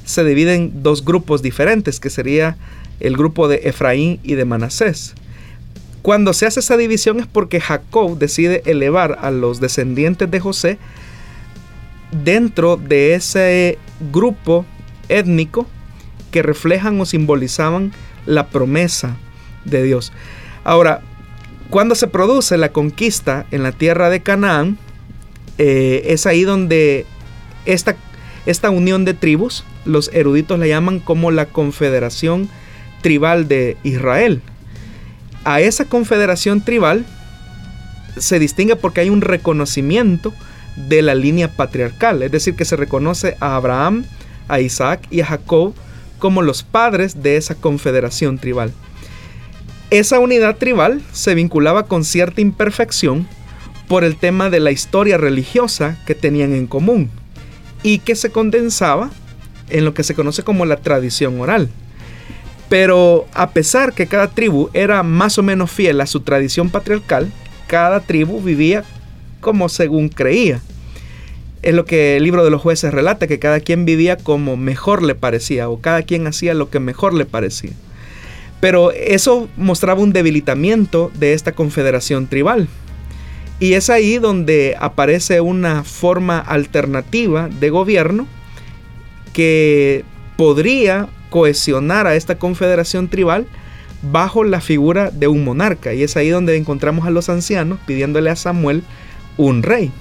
[0.05, 2.57] se dividen dos grupos diferentes, que sería
[2.99, 5.13] el grupo de Efraín y de Manasés.
[6.01, 10.77] Cuando se hace esa división es porque Jacob decide elevar a los descendientes de José
[12.23, 13.77] dentro de ese
[14.11, 14.65] grupo
[15.09, 15.67] étnico
[16.31, 17.91] que reflejan o simbolizaban
[18.25, 19.17] la promesa
[19.65, 20.11] de Dios.
[20.63, 21.01] Ahora,
[21.69, 24.77] cuando se produce la conquista en la tierra de Canaán,
[25.57, 27.05] eh, es ahí donde
[27.65, 27.95] esta,
[28.45, 32.49] esta unión de tribus, los eruditos la llaman como la confederación
[33.01, 34.41] tribal de Israel.
[35.43, 37.05] A esa confederación tribal
[38.17, 40.33] se distingue porque hay un reconocimiento
[40.75, 44.05] de la línea patriarcal, es decir, que se reconoce a Abraham,
[44.47, 45.73] a Isaac y a Jacob
[46.19, 48.71] como los padres de esa confederación tribal.
[49.89, 53.27] Esa unidad tribal se vinculaba con cierta imperfección
[53.87, 57.09] por el tema de la historia religiosa que tenían en común.
[57.81, 59.09] y que se condensaba
[59.69, 61.69] en lo que se conoce como la tradición oral.
[62.67, 67.31] Pero a pesar que cada tribu era más o menos fiel a su tradición patriarcal,
[67.67, 68.83] cada tribu vivía
[69.39, 70.61] como según creía.
[71.61, 75.03] Es lo que el libro de los jueces relata, que cada quien vivía como mejor
[75.03, 77.71] le parecía o cada quien hacía lo que mejor le parecía.
[78.61, 82.67] Pero eso mostraba un debilitamiento de esta confederación tribal.
[83.59, 88.25] Y es ahí donde aparece una forma alternativa de gobierno
[89.33, 90.05] que
[90.37, 93.45] podría cohesionar a esta confederación tribal
[94.01, 95.93] bajo la figura de un monarca.
[95.93, 98.83] Y es ahí donde encontramos a los ancianos pidiéndole a Samuel
[99.37, 99.91] un rey.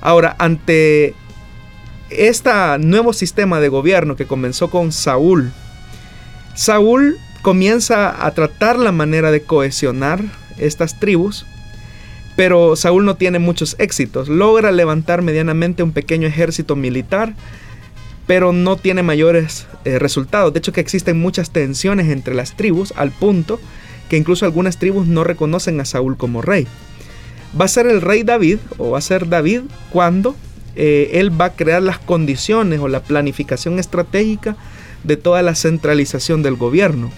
[0.00, 1.14] Ahora, ante
[2.10, 5.52] este nuevo sistema de gobierno que comenzó con Saúl,
[6.54, 10.22] Saúl comienza a tratar la manera de cohesionar
[10.58, 11.46] estas tribus,
[12.34, 14.28] pero Saúl no tiene muchos éxitos.
[14.28, 17.34] Logra levantar medianamente un pequeño ejército militar,
[18.26, 20.52] pero no tiene mayores eh, resultados.
[20.52, 23.60] De hecho que existen muchas tensiones entre las tribus al punto
[24.08, 26.66] que incluso algunas tribus no reconocen a Saúl como rey.
[27.58, 30.34] Va a ser el rey David o va a ser David cuando
[30.74, 34.56] eh, él va a crear las condiciones o la planificación estratégica
[35.04, 37.10] de toda la centralización del gobierno.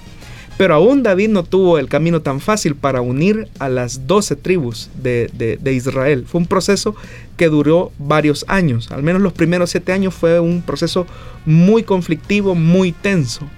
[0.58, 4.90] Pero aún David no tuvo el camino tan fácil para unir a las doce tribus
[5.00, 6.24] de, de, Israel.
[6.26, 6.96] Fue un proceso
[7.36, 8.90] que duró varios años.
[8.90, 11.06] Al menos los primeros siete años fue un proceso
[11.46, 13.48] muy conflictivo, muy tenso.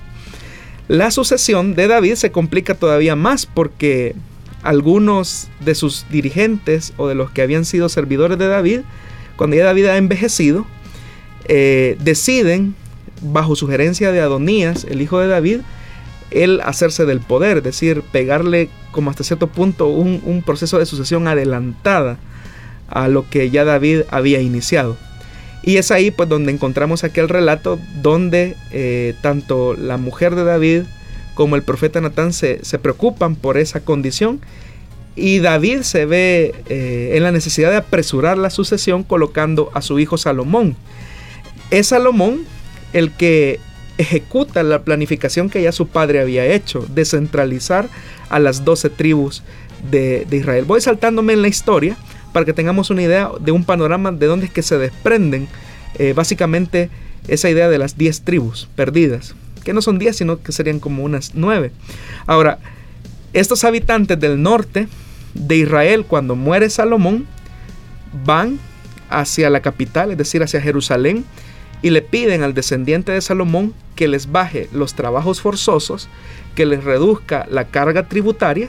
[0.88, 4.14] La sucesión de David se complica todavía más porque
[4.62, 8.80] algunos de sus dirigentes o de los que habían sido servidores de David,
[9.36, 10.66] cuando ya David ha envejecido,
[11.46, 12.74] eh, deciden,
[13.22, 15.60] bajo sugerencia de Adonías, el hijo de David,
[16.30, 21.26] él hacerse del poder, es decir, pegarle como hasta cierto punto un, proceso de sucesión
[21.26, 22.18] adelantada
[22.88, 24.96] a lo que ya David había iniciado.
[25.62, 30.82] Y es ahí pues donde encontramos aquel relato donde eh, tanto la mujer de David
[31.40, 34.42] como el profeta Natán se, preocupan por esa condición
[35.16, 39.98] y David se ve eh, en la necesidad de apresurar la sucesión colocando a su
[39.98, 40.76] hijo Salomón.
[41.70, 42.44] Es Salomón
[42.92, 43.58] el que
[43.96, 47.88] ejecuta la planificación que ya su padre había hecho, de centralizar
[48.28, 49.42] a las doce tribus
[49.90, 50.66] de, Israel.
[50.66, 51.96] Voy saltándome en la historia
[52.34, 55.48] para que tengamos una idea de un panorama de dónde es que se desprenden
[55.98, 56.90] eh, básicamente
[57.28, 61.04] esa idea de las diez tribus perdidas, que no son diez, sino que serían como
[61.04, 61.72] unas nueve.
[62.26, 62.58] Ahora,
[63.32, 64.88] estos habitantes del norte
[65.34, 67.26] de Israel, cuando muere Salomón,
[68.24, 68.58] van
[69.08, 71.24] hacia la capital, es decir, hacia Jerusalén,
[71.82, 76.08] y le piden al descendiente de Salomón que les baje los trabajos forzosos,
[76.54, 78.68] que les reduzca la carga tributaria.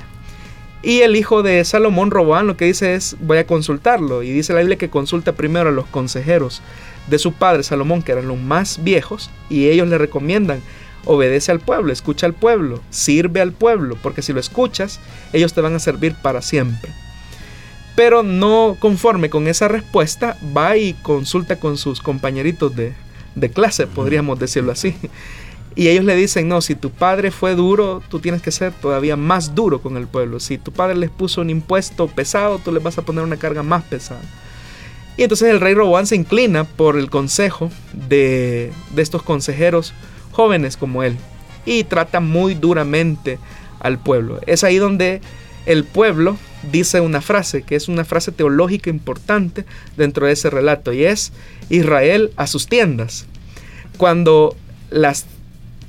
[0.84, 4.24] Y el hijo de Salomón, Roboán, lo que dice es, voy a consultarlo.
[4.24, 6.62] Y dice la Biblia que consulta primero a los consejeros
[7.08, 10.62] de su padre Salomón, que eran los más viejos, y ellos le recomiendan,
[11.06, 15.00] obedece al pueblo, escucha al pueblo, sirve al pueblo, porque si lo escuchas,
[15.34, 16.92] ellos te van a servir para siempre.
[17.96, 22.94] Pero no conforme con esa respuesta, va y consulta con sus compañeritos de,
[23.52, 24.96] clase, podríamos decirlo así.
[25.74, 29.16] Y ellos le dicen, no, si tu padre fue duro, tú tienes que ser todavía
[29.16, 30.42] más duro con el pueblo.
[30.42, 33.64] Si tu padre les puso un impuesto pesado, tú les vas a poner una carga
[33.64, 34.22] más pesada.
[35.16, 39.94] Y entonces el rey Roboán se inclina por el consejo de, de estos consejeros
[40.32, 41.18] jóvenes como él
[41.66, 43.40] y trata muy duramente
[43.80, 44.40] al pueblo.
[44.46, 45.22] Es ahí donde
[45.66, 46.38] el pueblo
[46.72, 49.66] dice una frase, que es una frase teológica importante
[49.98, 51.32] dentro de ese relato, y es
[51.70, 53.26] Israel a sus tiendas.
[53.98, 54.56] Cuando
[54.90, 55.26] las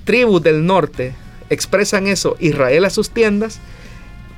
[0.05, 1.14] tribus del norte
[1.50, 3.61] expresan eso, Israel a sus tiendas,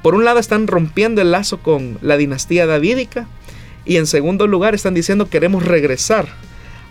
[0.02, 3.26] por un lado están rompiendo el lazo con la dinastía davídica,
[3.84, 6.28] y en segundo lugar están diciendo queremos regresar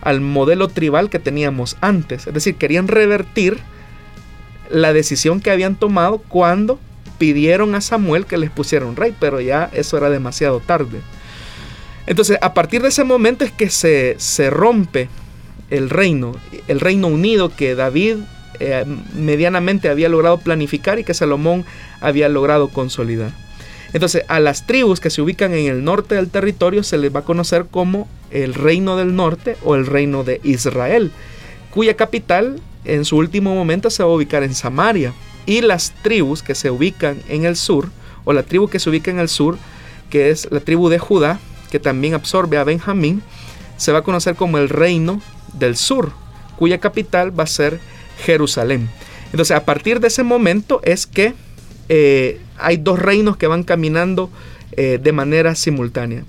[0.04, 2.26] al modelo tribal que teníamos antes.
[2.26, 3.58] Es decir, querían revertir
[4.70, 6.78] la decisión que habían tomado cuando
[7.18, 11.00] pidieron a Samuel que les pusiera un rey, pero ya eso era demasiado tarde.
[12.06, 15.08] Entonces, a partir de ese momento es que se, se rompe
[15.70, 16.36] el reino,
[16.68, 18.16] el reino unido que David
[18.60, 18.84] eh,
[19.14, 21.64] medianamente había logrado planificar y que Salomón
[22.00, 23.32] había logrado consolidar.
[23.94, 27.20] Entonces, a las tribus que se ubican en el norte del territorio se les va
[27.20, 31.12] a conocer como el reino del norte o el reino de Israel,
[31.70, 35.14] cuya capital en su último momento se va a ubicar en Samaria
[35.46, 37.88] y las tribus que se ubican en el sur,
[38.24, 39.58] o la tribu que se ubica en el sur,
[40.10, 41.38] que es la tribu de Judá,
[41.70, 43.22] que también absorbe a Benjamín,
[43.76, 45.22] se va a conocer como el reino
[45.52, 46.10] del sur,
[46.58, 47.78] cuya capital va a ser
[48.24, 48.88] Jerusalén.
[49.26, 51.34] Entonces, a partir de ese momento es que
[51.88, 54.30] eh, hay dos reinos que van caminando
[54.72, 56.24] eh, de manera simultánea.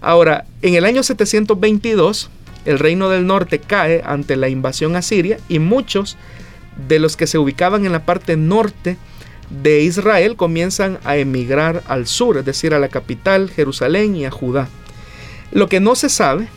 [0.00, 2.30] Ahora, en el año 722,
[2.64, 6.16] el reino del norte cae ante la invasión asiria y muchos
[6.88, 8.96] de los que se ubicaban en la parte norte
[9.50, 14.30] de Israel comienzan a emigrar al sur, es decir, a la capital, Jerusalén y a
[14.30, 14.68] Judá.
[15.52, 16.48] Lo que no se sabe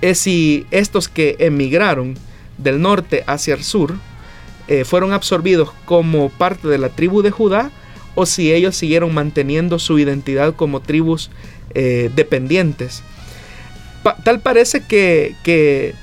[0.00, 2.16] es si estos que emigraron
[2.58, 3.94] del norte hacia el sur
[4.68, 7.70] eh, fueron absorbidos como parte de la tribu de Judá
[8.14, 11.30] o si ellos siguieron manteniendo su identidad como tribus
[11.74, 13.02] eh, dependientes.
[14.24, 15.94] tal parece que,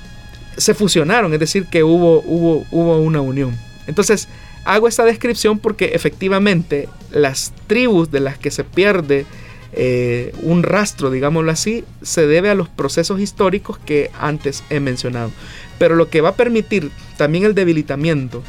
[0.58, 3.56] se fusionaron, es decir, que hubo, hubo, hubo una unión.
[3.88, 4.28] Entonces,
[4.66, 9.26] hago esta descripción porque efectivamente las tribus de las que se pierde
[9.72, 15.32] eh, un rastro, digámoslo así, se debe a los procesos históricos que antes he mencionado.
[15.78, 18.44] Pero lo que va a permitir también el debilitamiento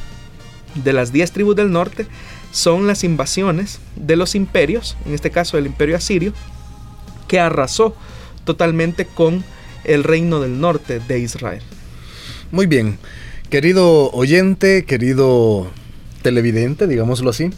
[0.74, 2.06] de las 10 tribus del norte
[2.52, 6.32] son las invasiones de los imperios, en este caso el imperio asirio,
[7.28, 7.94] que arrasó
[8.44, 9.44] totalmente con
[9.84, 11.62] el reino del norte de Israel.
[12.50, 12.98] Muy bien,
[13.48, 15.70] querido oyente, querido
[16.22, 17.50] televidente, digámoslo así,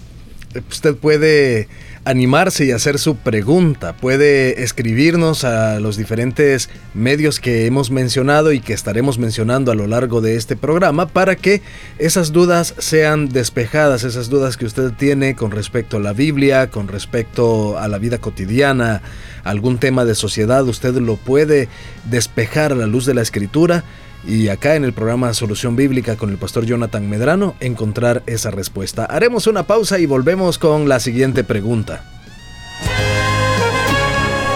[0.70, 1.68] usted puede
[2.04, 3.94] animarse y hacer su pregunta.
[3.94, 9.86] Puede escribirnos a los diferentes medios que hemos mencionado y que estaremos mencionando a lo
[9.86, 11.62] largo de este programa para que
[11.98, 16.88] esas dudas sean despejadas, esas dudas que usted tiene con respecto a la Biblia, con
[16.88, 19.02] respecto a la vida cotidiana,
[19.44, 21.68] algún tema de sociedad, usted lo puede
[22.10, 23.84] despejar a la luz de la escritura
[24.26, 29.04] y acá en el programa Solución Bíblica con el pastor Jonathan Medrano encontrar esa respuesta.
[29.04, 32.04] Haremos una pausa y volvemos con la siguiente pregunta.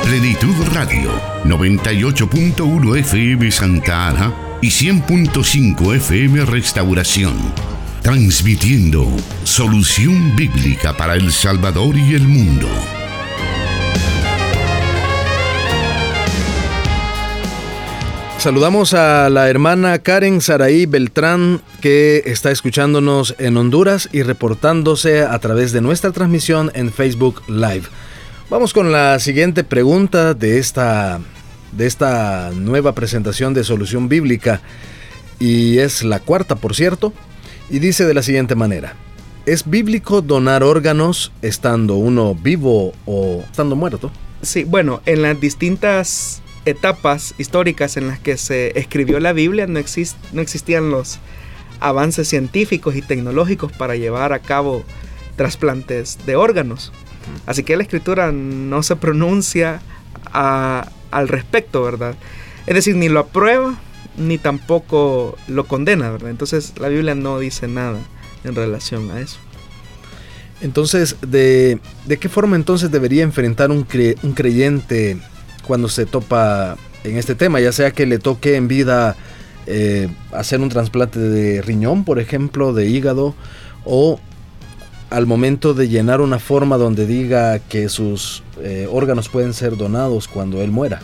[0.04, 1.10] Plenitud Radio,
[1.44, 7.34] 98.1 FM Santa Ana y 100.5 FM Restauración.
[8.02, 9.04] Transmitiendo
[9.42, 12.68] Solución Bíblica para El Salvador y el mundo.
[18.46, 25.36] Saludamos a la hermana Karen Saraí Beltrán que está escuchándonos en Honduras y reportándose a
[25.40, 27.82] través de nuestra transmisión en Facebook Live.
[28.48, 31.18] Vamos con la siguiente pregunta de esta,
[31.72, 34.60] de esta nueva presentación de solución bíblica
[35.40, 37.12] y es la cuarta por cierto
[37.68, 38.94] y dice de la siguiente manera.
[39.44, 44.12] ¿Es bíblico donar órganos estando uno vivo o estando muerto?
[44.40, 49.80] Sí, bueno, en las distintas etapas históricas en las que se escribió la Biblia no,
[50.32, 51.18] no existían los
[51.80, 54.84] avances científicos y tecnológicos para llevar a cabo
[55.36, 56.92] trasplantes de órganos.
[57.46, 59.80] Así que la escritura no se pronuncia
[60.32, 62.14] al respecto, ¿verdad?
[62.66, 63.74] Es decir, ni lo aprueba
[64.16, 66.30] ni tampoco lo condena, ¿verdad?
[66.30, 67.98] Entonces la Biblia no dice nada
[68.44, 69.38] en relación a eso.
[70.62, 71.78] Entonces, ¿de,
[72.18, 73.86] qué forma entonces debería enfrentar un,
[74.22, 75.18] un creyente
[75.66, 79.16] cuando se topa en este tema, ya sea que le toque en vida
[79.66, 83.34] eh, hacer un trasplante de riñón, por ejemplo, de hígado,
[83.84, 84.20] o
[85.10, 90.28] al momento de llenar una forma donde diga que sus eh, órganos pueden ser donados
[90.28, 91.00] cuando él muera.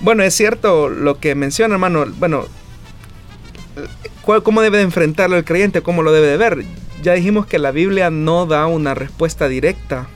[0.00, 2.06] Bueno, es cierto lo que menciona, hermano.
[2.18, 2.46] Bueno,
[4.42, 5.82] ¿cómo debe de enfrentarlo el creyente?
[5.82, 6.64] ¿Cómo lo debe de ver?
[7.02, 10.08] Ya dijimos que la Biblia no da una respuesta directa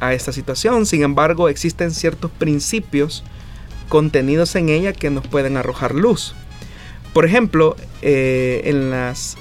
[0.00, 0.86] a esta situación.
[0.86, 3.22] Sin embargo, existen ciertos principios
[3.88, 6.34] contenidos en ella que nos pueden arrojar luz.
[7.12, 9.36] Por ejemplo, eh, en las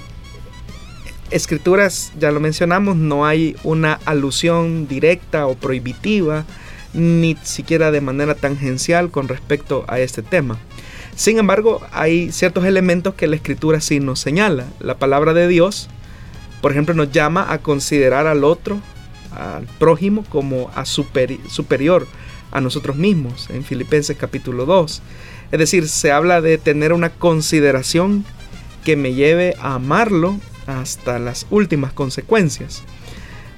[1.32, 6.46] escrituras, ya lo mencionamos, no hay una alusión directa o prohibitiva,
[6.94, 10.58] ni siquiera de manera tangencial con respecto a este tema.
[11.16, 14.66] Sin embargo, hay ciertos elementos que la escritura sí nos señala.
[14.80, 15.90] La palabra de Dios,
[16.62, 18.80] por ejemplo, nos llama a considerar al otro
[19.40, 22.08] al prójimo como a superior
[22.52, 25.02] a nosotros mismos en Filipenses capítulo 2.
[25.52, 28.26] Es decir, se habla de tener una consideración
[28.84, 30.38] que me lleve a amarlo
[30.68, 32.84] hasta las últimas consecuencias.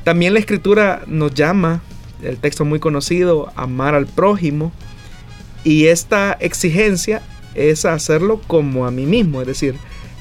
[0.03, 1.81] También la escritura nos llama,
[2.23, 4.71] el texto muy conocido, amar al prójimo.
[5.63, 7.21] Y esta exigencia
[7.53, 9.75] es hacerlo como a mí mismo, es decir,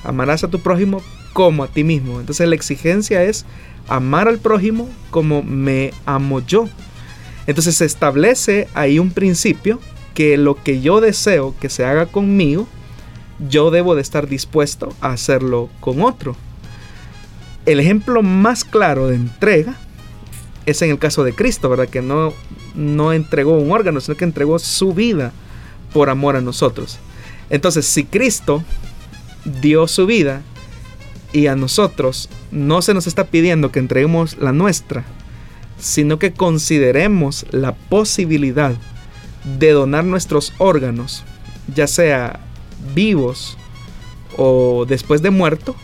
[0.05, 1.03] amarás a tu prójimo
[1.33, 2.21] como a ti mismo.
[2.21, 3.45] Entonces la exigencia es
[3.89, 6.69] amar al prójimo como me amo yo.
[7.47, 9.81] Entonces se establece ahí un principio
[10.15, 12.69] que lo que yo deseo que se haga conmigo,
[13.49, 16.37] yo debo de estar dispuesto a hacerlo con otro.
[17.67, 19.77] El ejemplo más claro de entrega
[20.67, 21.89] es en el caso de Cristo, ¿verdad?
[21.89, 22.33] Que no,
[22.75, 25.33] no entregó un órgano, sino que entregó su vida
[25.93, 26.99] por amor a nosotros.
[27.49, 28.63] Entonces, si Cristo
[29.45, 30.43] dio su vida
[31.33, 35.05] y a nosotros no se nos está pidiendo que entreguemos la nuestra,
[35.79, 38.73] sino que consideremos la posibilidad
[39.59, 41.25] de donar nuestros órganos,
[41.75, 42.41] ya sea
[42.95, 43.57] vivos
[44.37, 45.75] o después de muerto,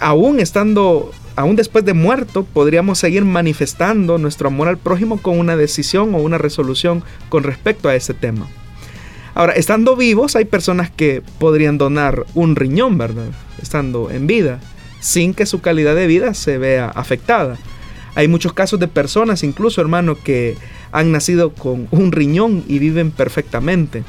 [0.00, 5.56] aún estando, aún después de muerto, podríamos seguir manifestando nuestro amor al prójimo con una
[5.56, 8.48] decisión o una resolución con respecto a ese tema.
[9.34, 13.28] Ahora, estando vivos, hay personas que podrían donar un riñón, ¿verdad?
[13.60, 14.60] Estando en vida,
[15.00, 17.56] sin que su calidad de vida se vea afectada.
[18.14, 20.56] Hay muchos casos de personas, incluso hermano, que
[20.92, 24.04] han nacido con un riñón y viven perfectamente.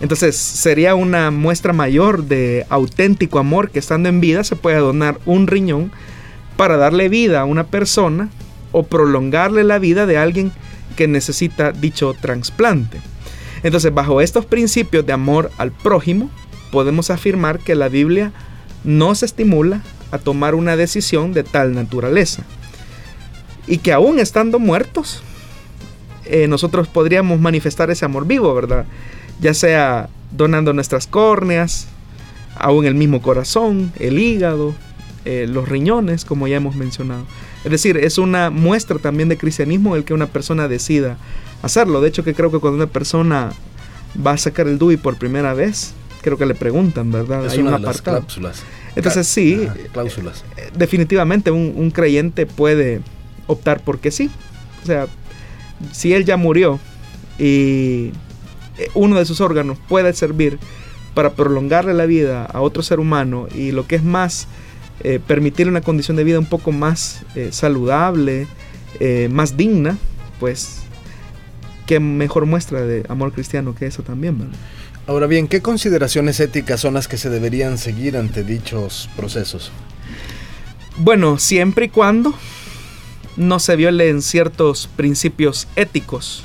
[0.00, 5.18] Entonces sería una muestra mayor de auténtico amor que estando en vida se puede donar
[5.26, 5.92] un riñón
[6.56, 8.30] para darle vida a una persona
[8.72, 10.52] o prolongarle la vida de alguien
[10.96, 12.98] que necesita dicho trasplante.
[13.62, 16.30] Entonces bajo estos principios de amor al prójimo
[16.70, 18.32] podemos afirmar que la Biblia
[18.84, 22.44] nos estimula a tomar una decisión de tal naturaleza
[23.66, 25.22] y que aún estando muertos
[26.24, 28.86] eh, nosotros podríamos manifestar ese amor vivo, ¿verdad?
[29.40, 31.88] ya sea donando nuestras córneas,
[32.56, 34.74] aún el mismo corazón, el hígado,
[35.24, 37.24] eh, los riñones, como ya hemos mencionado.
[37.64, 41.18] Es decir, es una muestra también de cristianismo el que una persona decida
[41.62, 42.00] hacerlo.
[42.00, 43.52] De hecho, que creo que cuando una persona
[44.26, 45.92] va a sacar el DUI por primera vez,
[46.22, 47.46] creo que le preguntan, ¿verdad?
[47.46, 48.62] Es Hay una, de las cláusulas.
[48.96, 50.44] Entonces sí, cláusulas.
[50.56, 53.02] Eh, definitivamente un, un creyente puede
[53.46, 54.30] optar porque sí.
[54.82, 55.06] O sea,
[55.92, 56.80] si él ya murió
[57.38, 58.12] y
[58.78, 60.58] eh, uno de sus órganos puede servir
[61.14, 64.46] para prolongarle la vida a otro ser humano y lo que es más,
[65.02, 68.46] eh, permitirle una condición de vida un poco más eh, saludable,
[69.30, 69.96] más digna,
[70.40, 70.80] pues
[71.86, 74.50] qué mejor muestra de amor cristiano que eso también.
[75.06, 79.72] Ahora bien, ¿qué consideraciones éticas son las que se deberían seguir ante dichos procesos?
[80.98, 82.34] Bueno, siempre y cuando
[83.36, 86.44] no se violen ciertos principios éticos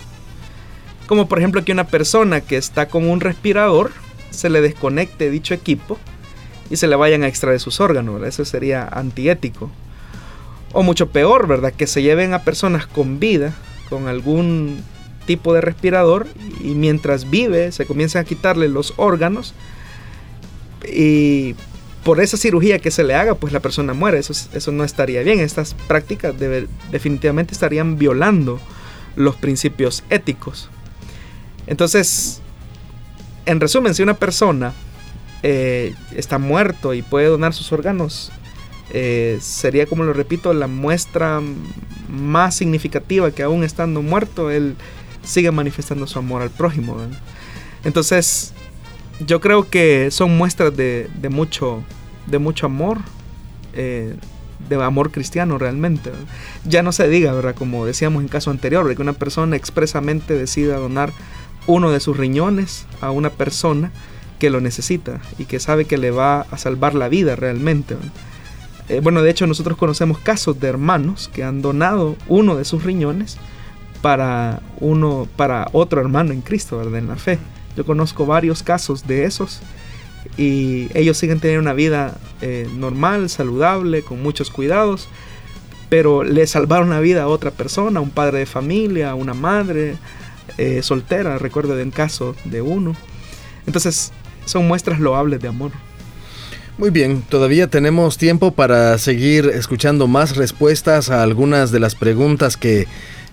[1.07, 3.91] como por ejemplo que una persona que está con un respirador
[4.31, 5.99] se le desconecte dicho equipo
[6.69, 8.21] y se le vayan a extraer sus órganos.
[8.23, 9.69] Eso sería antiético.
[10.73, 11.73] O mucho peor, ¿verdad?
[11.73, 13.53] Que se lleven a personas con vida,
[13.89, 14.81] con algún
[15.25, 16.27] tipo de respirador,
[16.61, 19.53] y mientras vive se comiencen a quitarle los órganos.
[20.91, 21.55] Y
[22.03, 24.19] por esa cirugía que se le haga, pues la persona muere.
[24.19, 25.39] Eso, eso no estaría bien.
[25.39, 26.35] Estas prácticas
[26.91, 28.59] definitivamente estarían violando
[29.15, 30.69] los principios éticos.
[31.67, 32.41] Entonces,
[33.45, 34.73] en resumen, si una persona
[35.47, 38.31] eh, está muerto y puede donar sus órganos,
[38.89, 41.39] eh, sería, como lo repito, la muestra
[42.09, 44.75] más significativa que aún estando muerto, él
[45.23, 46.97] sigue manifestando su amor al prójimo.
[47.83, 48.53] Entonces,
[49.23, 51.83] yo creo que son muestras de, mucho,
[52.25, 52.97] de mucho amor,
[53.75, 54.15] eh,
[54.67, 56.09] de amor cristiano realmente.
[56.67, 57.53] Ya no se diga, ¿verdad?
[57.53, 61.11] Como decíamos en caso anterior, que una persona expresamente decida donar
[61.67, 63.91] uno de sus riñones a una persona
[64.39, 67.95] que lo necesita y que sabe que le va a salvar la vida realmente.
[68.89, 72.83] Eh, bueno, de hecho nosotros conocemos casos de hermanos que han donado uno de sus
[72.83, 73.37] riñones
[74.01, 76.99] para uno para otro hermano en Cristo, ¿verdad?
[76.99, 77.39] En la fe.
[77.75, 79.61] Yo conozco varios casos de esos
[80.37, 85.07] y ellos siguen teniendo una vida eh, normal, saludable, con muchos cuidados,
[85.89, 89.33] pero le salvaron la vida a otra persona, a un padre de familia, a una
[89.33, 89.95] madre,
[90.57, 92.95] eh, soltera, recuerdo de un caso de uno.
[93.65, 94.11] Entonces,
[94.45, 95.71] son muestras loables de amor.
[96.77, 102.57] Muy bien, todavía tenemos tiempo para seguir escuchando más respuestas a algunas de las preguntas
[102.57, 102.85] que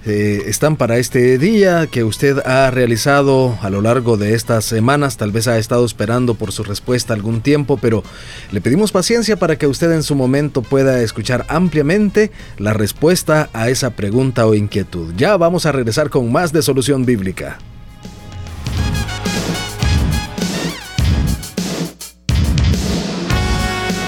[0.04, 5.16] eh, están para este día que usted ha realizado a lo largo de estas semanas.
[5.16, 8.02] Tal vez ha estado esperando por su respuesta algún tiempo, pero
[8.50, 13.70] le pedimos paciencia para que usted en su momento pueda escuchar ampliamente la respuesta a
[13.70, 15.14] esa pregunta o inquietud.
[15.16, 17.58] Ya vamos a regresar con más de Solución Bíblica.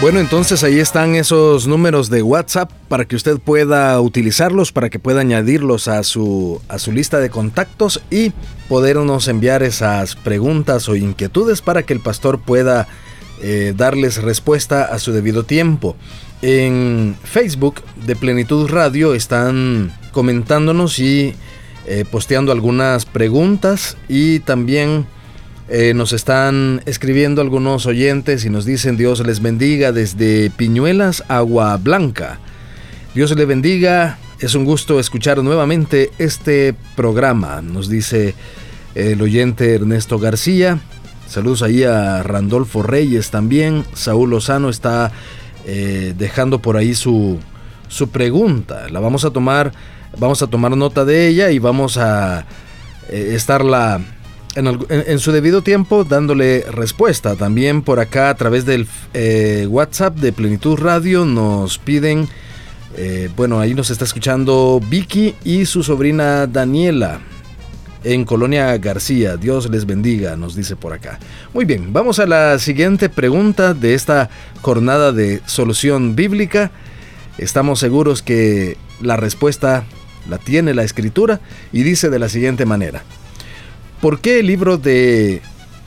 [0.00, 5.00] Bueno, entonces ahí están esos números de WhatsApp para que usted pueda utilizarlos, para que
[5.00, 8.30] pueda añadirlos a su, a su lista de contactos y
[8.68, 12.86] podernos enviar esas preguntas o inquietudes para que el pastor pueda
[13.42, 15.96] eh, darles respuesta a su debido tiempo.
[16.42, 21.34] En Facebook de Plenitud Radio están comentándonos y
[21.86, 25.06] eh, posteando algunas preguntas y también
[25.70, 31.76] eh, nos están escribiendo algunos oyentes y nos dicen Dios les bendiga desde Piñuelas, Agua
[31.76, 32.38] Blanca.
[33.14, 34.18] Dios le bendiga.
[34.40, 38.34] Es un gusto escuchar nuevamente este programa, nos dice
[38.94, 40.78] el oyente Ernesto García.
[41.26, 43.84] Saludos ahí a Randolfo Reyes también.
[43.92, 45.12] Saúl Lozano está
[45.66, 47.40] eh, dejando por ahí su,
[47.88, 48.88] su pregunta.
[48.88, 49.72] La vamos a tomar,
[50.16, 52.46] vamos a tomar nota de ella y vamos a
[53.10, 54.00] eh, estarla
[54.58, 57.36] en, su debido tiempo dándole respuesta.
[57.36, 62.28] También por acá a través del eh, WhatsApp de Plenitud Radio nos piden,
[62.96, 67.20] eh, bueno, ahí nos está escuchando Vicky y su sobrina Daniela
[68.04, 69.36] en Colonia García.
[69.36, 71.18] Dios les bendiga, nos dice por acá.
[71.54, 74.28] Muy bien, vamos a la siguiente pregunta de esta
[74.60, 76.70] jornada de solución bíblica.
[77.38, 79.84] Estamos seguros que la respuesta
[80.28, 81.40] la tiene la escritura
[81.72, 83.02] y dice de la siguiente manera.
[84.00, 85.42] ¿Por qué el libro de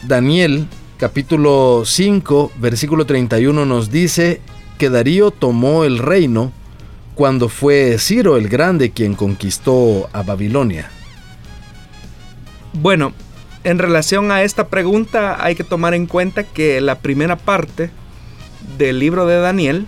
[0.06, 4.42] Daniel, capítulo 5, versículo 31, nos dice
[4.78, 6.52] que Darío tomó el reino
[7.16, 10.92] cuando fue Ciro el Grande quien conquistó a Babilonia?
[12.74, 13.14] Bueno,
[13.64, 17.92] en relación a esta pregunta hay que tomar en cuenta que la primera parte
[18.78, 19.88] del libro de Daniel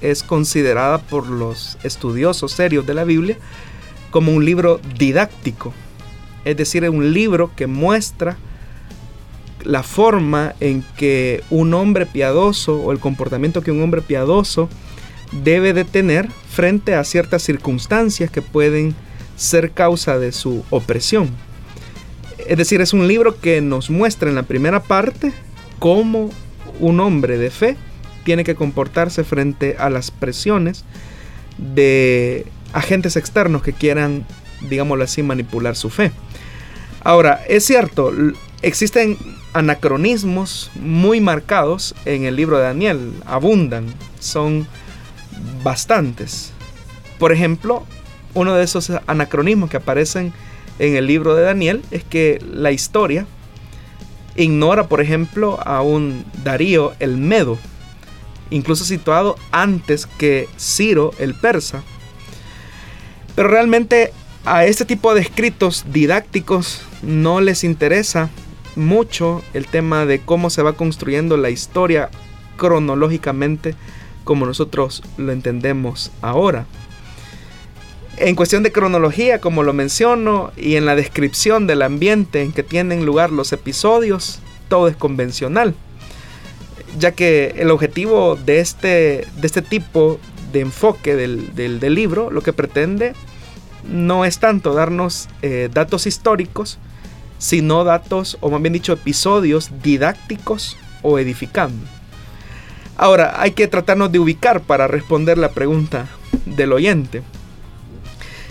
[0.00, 3.36] es considerada por los estudiosos serios de la Biblia
[4.12, 5.74] como un libro didáctico
[6.48, 8.36] es decir, un libro que muestra
[9.64, 14.68] la forma en que un hombre piadoso o el comportamiento que un hombre piadoso
[15.44, 18.94] debe de tener frente a ciertas circunstancias que pueden
[19.36, 21.28] ser causa de su opresión.
[22.46, 25.32] Es decir, es un libro que nos muestra en la primera parte
[25.78, 26.30] cómo
[26.80, 27.76] un hombre de fe
[28.24, 30.84] tiene que comportarse frente a las presiones
[31.58, 34.24] de agentes externos que quieran,
[34.62, 36.12] digámoslo así, manipular su fe.
[37.02, 38.12] Ahora, es cierto,
[38.62, 39.16] existen
[39.52, 43.86] anacronismos muy marcados en el libro de Daniel, abundan,
[44.20, 44.66] son
[45.62, 46.52] bastantes.
[47.18, 47.84] Por ejemplo,
[48.34, 50.32] uno de esos anacronismos que aparecen
[50.78, 53.26] en el libro de Daniel es que la historia
[54.36, 57.58] ignora, por ejemplo, a un Darío el Medo,
[58.50, 61.82] incluso situado antes que Ciro el Persa.
[63.34, 64.12] Pero realmente
[64.50, 68.30] a este tipo de escritos didácticos no les interesa
[68.76, 72.08] mucho el tema de cómo se va construyendo la historia
[72.56, 73.74] cronológicamente
[74.24, 76.64] como nosotros lo entendemos ahora.
[78.16, 82.62] En cuestión de cronología, como lo menciono, y en la descripción del ambiente en que
[82.62, 85.74] tienen lugar los episodios, todo es convencional,
[86.98, 90.18] ya que el objetivo de este, de este tipo
[90.52, 93.12] de enfoque del, del libro lo que pretende
[93.88, 96.78] no es tanto darnos eh, datos históricos,
[97.38, 101.86] sino datos, o más bien dicho, episodios didácticos o edificando.
[102.96, 106.08] Ahora, hay que tratarnos de ubicar para responder la pregunta
[106.44, 107.22] del oyente.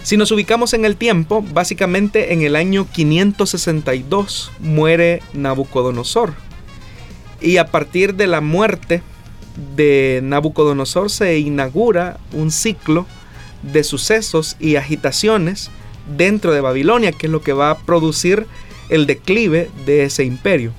[0.03, 6.33] Si nos ubicamos en el tiempo, básicamente en el año 562 muere Nabucodonosor.
[7.41, 9.03] Y a partir de la muerte
[9.75, 13.05] de Nabucodonosor se inaugura un ciclo
[13.61, 15.69] de sucesos y agitaciones
[16.15, 18.47] dentro de Babilonia, que es lo que va a producir
[18.89, 20.73] el declive de ese imperio.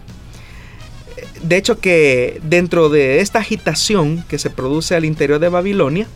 [1.42, 6.06] De hecho que dentro de esta agitación que se produce al interior de Babilonia,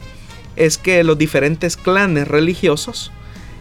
[0.56, 3.10] es que los diferentes clanes religiosos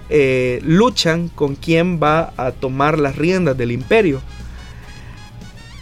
[0.10, 4.22] eh, luchan con quién va a tomar las riendas del imperio.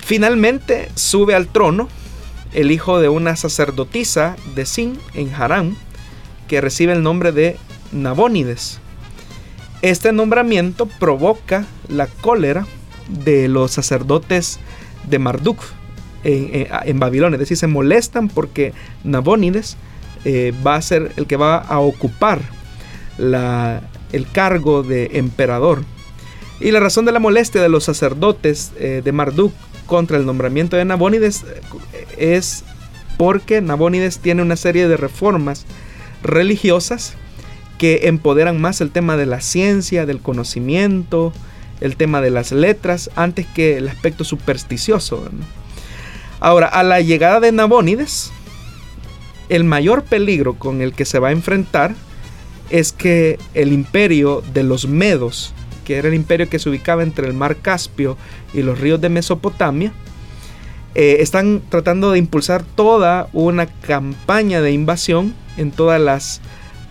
[0.04, 1.90] Finalmente sube al trono
[2.54, 5.76] el hijo de una sacerdotisa de Sin en Harán,
[6.50, 7.56] que recibe el nombre de
[7.94, 8.80] Nabónides.
[9.82, 12.68] Este nombramiento provoca la cólera
[13.08, 14.60] de los sacerdotes
[15.08, 15.60] de Marduk
[16.24, 17.36] en, Babilonia.
[17.36, 18.74] Es decir, se molestan porque
[19.06, 19.78] Nabónides
[20.26, 22.42] eh, va a ser el que va a ocupar
[23.18, 25.84] el cargo de emperador.
[26.60, 29.54] Y la razón de la molestia de los sacerdotes eh, de Marduk
[29.86, 31.44] contra el nombramiento de Nabónides
[31.94, 32.64] eh, es
[33.18, 35.66] porque Nabónides tiene una serie de reformas
[36.24, 37.14] religiosas
[37.78, 41.32] que empoderan más el tema de la ciencia, del conocimiento,
[41.82, 45.30] el tema de las letras, antes que el aspecto supersticioso.
[46.40, 48.32] Ahora, a la llegada de Nabónides,
[49.48, 51.96] el mayor peligro con el que se va a enfrentar
[52.70, 55.54] es que el imperio de los Medos,
[55.86, 58.16] que era el imperio que se ubicaba entre el mar Caspio
[58.54, 59.92] y los ríos de Mesopotamia,
[60.96, 66.42] eh, están tratando de impulsar toda una campaña de invasión en todas las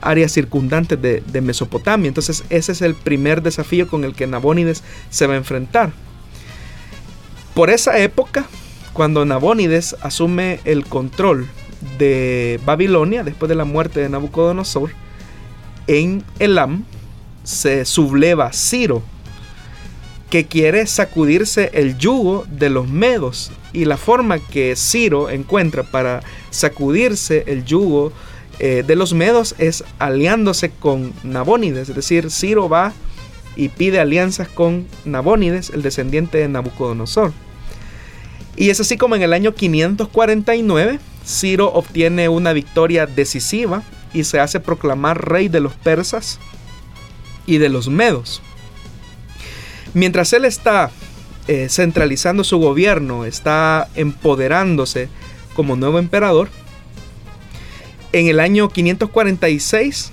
[0.01, 2.09] áreas circundantes de, Mesopotamia.
[2.09, 5.93] Entonces ese es el primer desafío con el que Nabónides se va a enfrentar.
[7.55, 8.47] Por esa época,
[8.93, 11.49] cuando Nabónides asume el control
[11.99, 14.91] de Babilonia, después de la muerte de Nabucodonosor,
[15.87, 16.85] en Elam
[17.43, 19.03] se subleva Ciro,
[20.31, 23.51] que quiere sacudirse el yugo de los medos.
[23.73, 28.13] Y la forma que Ciro encuentra para sacudirse el yugo
[28.59, 31.89] eh, de los medos es aliándose con Nabónides.
[31.89, 32.93] Es decir, Ciro va
[33.57, 37.33] y pide alianzas con Nabónides, el descendiente de Nabucodonosor.
[38.57, 43.83] Y es así como en el año 549 Ciro obtiene una victoria decisiva
[44.15, 46.41] y se hace proclamar rey de los persas
[47.47, 48.41] y de los medos.
[49.95, 50.91] Mientras él está
[51.47, 55.09] eh, centralizando su gobierno, está empoderándose
[55.55, 56.49] como nuevo emperador,
[58.13, 60.13] en el año 546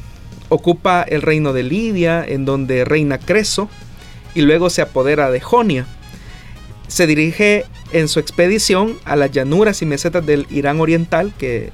[0.49, 3.69] ocupa el reino de Lidia, en donde reina Creso,
[4.33, 5.85] y luego se apodera de Jonia.
[6.87, 11.71] Se dirige en su expedición a las llanuras y mesetas del Irán Oriental, que,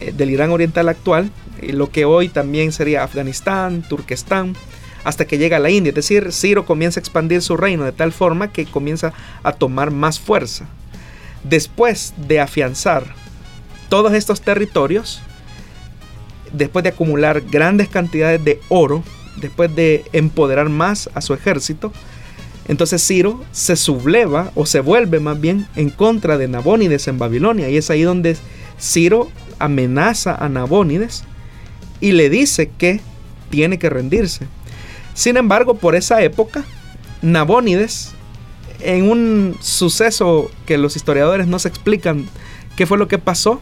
[0.00, 1.30] eh, del Irán Oriental actual,
[1.62, 4.54] lo que hoy también sería Afganistán, Turquestán,
[5.04, 5.90] hasta que llega a la India.
[5.90, 9.12] Es decir, Ciro comienza a expandir su reino de tal forma que comienza
[9.42, 10.66] a tomar más fuerza.
[11.44, 13.14] Después de afianzar
[13.88, 15.22] todos estos territorios,
[16.56, 19.02] después de acumular grandes cantidades de oro,
[19.36, 21.92] después de empoderar más a su ejército,
[22.68, 27.68] entonces Ciro se subleva o se vuelve más bien en contra de Nabónides en Babilonia.
[27.68, 28.36] Y es ahí donde
[28.80, 29.28] Ciro
[29.58, 31.24] amenaza a Nabónides
[32.00, 33.00] y le dice que
[33.50, 34.46] tiene que rendirse.
[35.14, 36.64] Sin embargo, por esa época,
[37.22, 38.12] Nabónides,
[38.80, 42.26] en un suceso que los historiadores no se explican
[42.76, 43.60] qué fue lo que pasó,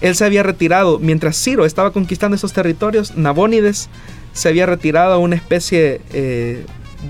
[0.00, 3.88] él se había retirado, mientras Ciro estaba conquistando esos territorios, Nabónides
[4.32, 6.64] se había retirado a una especie eh,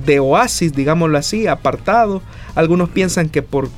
[0.07, 2.23] de oasis, digámoslo así, apartado.
[2.55, 3.69] Algunos piensan que por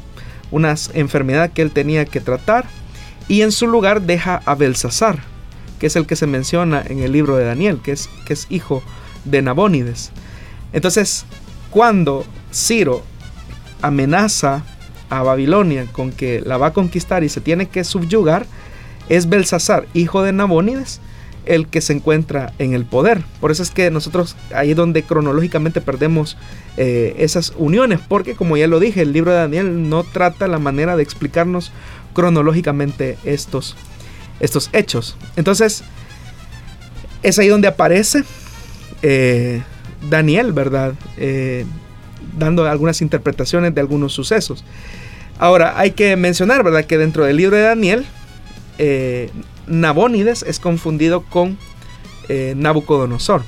[0.51, 2.67] una enfermedad que él tenía que tratar.
[3.29, 5.21] Y en su lugar deja a Belsasar,
[5.79, 8.47] que es el que se menciona en el libro de Daniel, que es, que es
[8.51, 8.83] hijo
[9.25, 10.11] de Nabónides.
[10.73, 11.25] Entonces,
[11.71, 13.03] cuando Ciro
[13.83, 14.65] amenaza
[15.11, 18.47] a Babilonia con que la va a conquistar y se tiene que subyugar,
[19.11, 21.01] es Belsasar, hijo de Nabónides,
[21.45, 23.23] el que se encuentra en el poder.
[23.41, 26.37] Por eso es que nosotros ahí es donde cronológicamente perdemos
[26.77, 30.61] eh, esas uniones, porque como ya lo dije, el libro de Daniel no trata la
[30.61, 31.73] manera de explicarnos
[32.15, 33.77] cronológicamente estos,
[34.39, 35.17] estos hechos.
[35.35, 35.83] Entonces,
[37.25, 38.23] es ahí donde aparece
[39.03, 39.61] eh,
[40.09, 40.95] Daniel, ¿verdad?
[41.17, 41.67] Eh,
[42.39, 44.65] dando algunas interpretaciones de algunos sucesos.
[45.39, 46.85] Ahora, hay que mencionar, ¿verdad?
[46.85, 48.07] Que dentro del libro de Daniel,
[48.83, 49.31] eh,
[49.67, 51.59] Nabónides es confundido con
[52.57, 53.43] Nabucodonosor.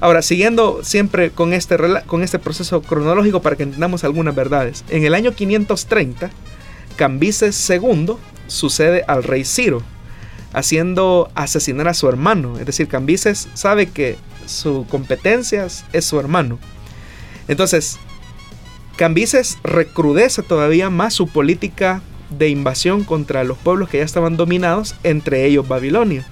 [0.00, 1.76] Ahora, siguiendo siempre con este,
[2.06, 4.84] con este proceso cronológico para que entendamos algunas verdades.
[4.90, 6.30] En el año 530,
[6.96, 8.14] Cambises II
[8.46, 9.82] sucede al rey Ciro,
[10.52, 12.58] haciendo asesinar a su hermano.
[12.60, 14.16] Es decir, Cambises sabe que
[14.46, 16.60] su competencia es su hermano.
[17.48, 17.98] Entonces,
[18.96, 24.94] Cambises recrudece todavía más su política de invasión contra los pueblos que ya estaban dominados,
[25.02, 26.26] entre ellos Babilonia.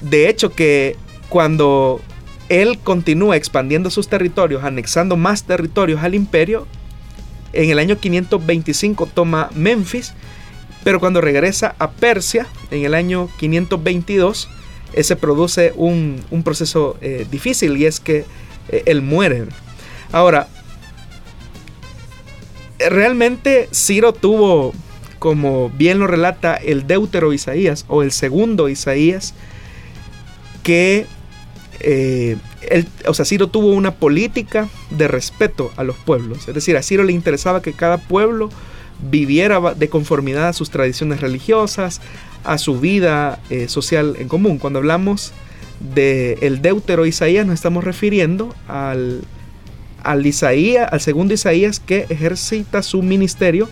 [0.00, 0.96] De hecho que
[1.28, 2.00] cuando
[2.48, 6.66] él continúa expandiendo sus territorios, anexando más territorios al imperio,
[7.52, 10.14] en el año 525 toma Memphis,
[10.84, 14.48] pero cuando regresa a Persia, en el año 522,
[15.02, 18.24] se produce un, proceso eh, difícil y es que
[18.68, 19.46] eh, él muere.
[20.12, 20.48] Ahora,
[22.78, 24.74] realmente Ciro tuvo,
[25.18, 29.34] como bien lo relata el deutero Isaías o el segundo Isaías,
[30.62, 31.06] que
[31.80, 32.36] eh,
[33.06, 36.48] o sea, Ciro tuvo una política de respeto a los pueblos.
[36.48, 38.50] Es decir, a Ciro le interesaba que cada pueblo
[39.10, 42.00] viviera de conformidad a sus tradiciones religiosas,
[42.44, 44.58] a su vida eh, social en común.
[44.58, 45.32] Cuando hablamos
[45.94, 49.22] del el deutero Isaías nos estamos refiriendo al,
[50.06, 53.68] al Isaías, al segundo Isaías que ejercita su ministerio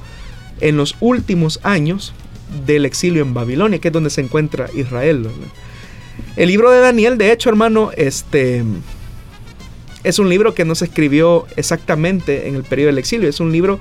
[0.61, 2.13] en los últimos años
[2.67, 5.29] del exilio en Babilonia, que es donde se encuentra Israel.
[6.37, 8.65] El libro de Daniel, de hecho, hermano, este
[10.03, 13.53] es un libro que no se escribió exactamente en el periodo del exilio, es un
[13.53, 13.79] libro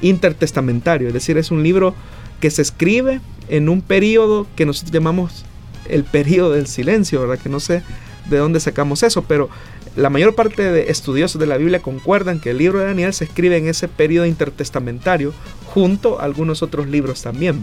[0.00, 1.94] intertestamentario, es decir, es un libro
[2.40, 5.44] que se escribe en un periodo que nosotros llamamos
[5.88, 7.38] el periodo del silencio, ¿verdad?
[7.38, 7.82] Que no sé
[8.28, 9.48] de dónde sacamos eso, pero
[9.96, 13.24] la mayor parte de estudiosos de la Biblia concuerdan que el libro de Daniel se
[13.24, 15.32] escribe en ese periodo intertestamentario
[15.66, 17.62] junto a algunos otros libros también.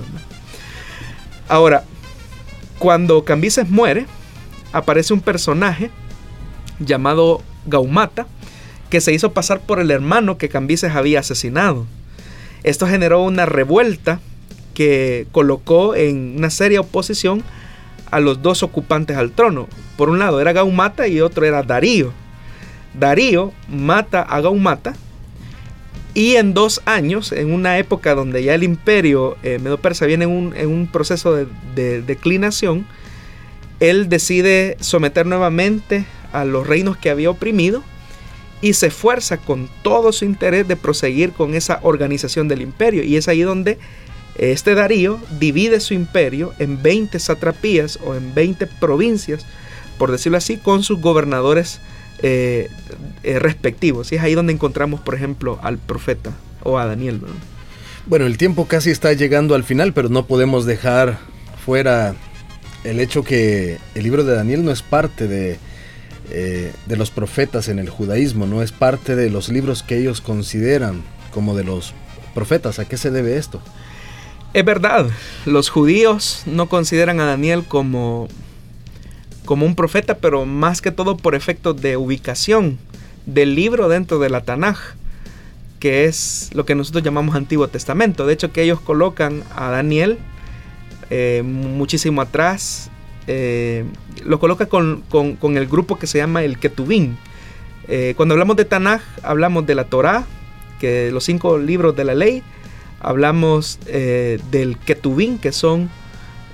[1.48, 1.84] Ahora,
[2.80, 4.08] cuando Cambises muere,
[4.72, 5.92] aparece un personaje
[6.80, 8.26] llamado Gaumata
[8.90, 11.86] que se hizo pasar por el hermano que Cambises había asesinado.
[12.64, 14.20] Esto generó una revuelta
[14.74, 17.44] que colocó en una seria oposición
[18.14, 19.68] a los dos ocupantes al trono.
[19.98, 22.14] Por un lado era Gaumata y otro era Darío.
[22.94, 24.94] Darío mata a Gaumata
[26.14, 30.68] y en dos años, en una época donde ya el imperio eh, medo-persa viene en
[30.68, 32.86] un, proceso de, declinación,
[33.80, 37.84] él decide someter nuevamente a los reinos que había oprimido
[38.62, 43.04] y se esfuerza con todo su interés de proseguir con esa organización del imperio.
[43.04, 43.80] Y es ahí donde
[44.36, 49.46] este Darío divide su imperio en 20 satrapías o en 20 provincias,
[49.98, 51.80] por decirlo así, con sus gobernadores
[52.22, 52.70] eh,
[53.24, 54.12] eh, respectivos.
[54.12, 56.32] Y es ahí donde encontramos, por ejemplo, al profeta
[56.64, 57.22] o a Daniel.
[58.06, 61.20] Bueno, el tiempo casi está llegando al final, pero no podemos dejar
[61.64, 62.16] fuera
[62.84, 65.58] el hecho que el libro de Daniel no es parte de,
[66.32, 70.20] eh, de los profetas en el judaísmo, no es parte de los libros que ellos
[70.20, 71.94] consideran como de los
[72.34, 72.80] profetas.
[72.80, 73.62] ¿A qué se debe esto?
[74.54, 75.08] Es verdad,
[75.46, 78.28] los judíos no consideran a Daniel como
[79.46, 82.78] como un profeta, pero más que todo por efectos de ubicación
[83.26, 84.78] del libro dentro de la Tanaj,
[85.80, 88.26] que es lo que nosotros llamamos Antiguo Testamento.
[88.26, 90.18] De hecho, que ellos colocan a Daniel
[91.10, 92.90] eh, muchísimo atrás,
[93.28, 93.86] eh,
[94.24, 95.04] lo coloca con,
[95.42, 97.18] el grupo que se llama el Ketubín.
[97.88, 100.26] Eh, cuando hablamos de Tanaj, hablamos de la Torá,
[100.80, 102.44] que los cinco libros de la ley,
[103.04, 105.90] hablamos del Ketubín, que son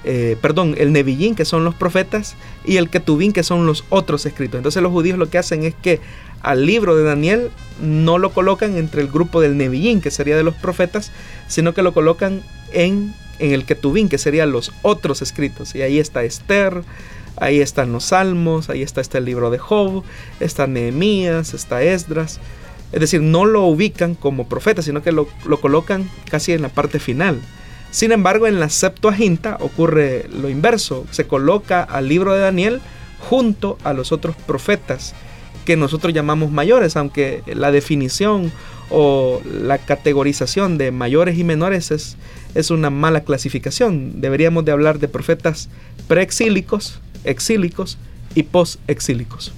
[0.05, 4.25] eh, perdón, el Nebillín, que son los profetas, y el Ketubín, que son los otros
[4.25, 4.57] escritos.
[4.57, 5.99] Entonces los judíos lo que hacen es que
[6.41, 10.43] al libro de Daniel no lo colocan entre el grupo del Nebillín, que sería de
[10.43, 11.11] los profetas,
[11.47, 12.41] sino que lo colocan
[12.71, 15.75] en, en el Ketubín, que serían los otros escritos.
[15.75, 16.83] Y ahí está Esther,
[17.35, 20.03] ahí están los Salmos, ahí está, está el libro de Job,
[20.39, 22.39] está Nehemías, está Esdras.
[22.91, 26.69] Es decir, no lo ubican como profeta, sino que lo, lo colocan casi en la
[26.69, 27.39] parte final.
[27.91, 31.05] Sin embargo, en la Septuaginta ocurre lo inverso.
[31.11, 32.81] Se coloca al libro de Daniel
[33.19, 35.13] junto a los otros profetas
[35.65, 38.51] que nosotros llamamos mayores, aunque la definición
[38.89, 42.17] o la categorización de mayores y menores es,
[42.55, 44.19] es una mala clasificación.
[44.21, 45.69] Deberíamos de hablar de profetas
[46.07, 47.97] preexílicos, exílicos
[48.33, 49.53] y postexílicos.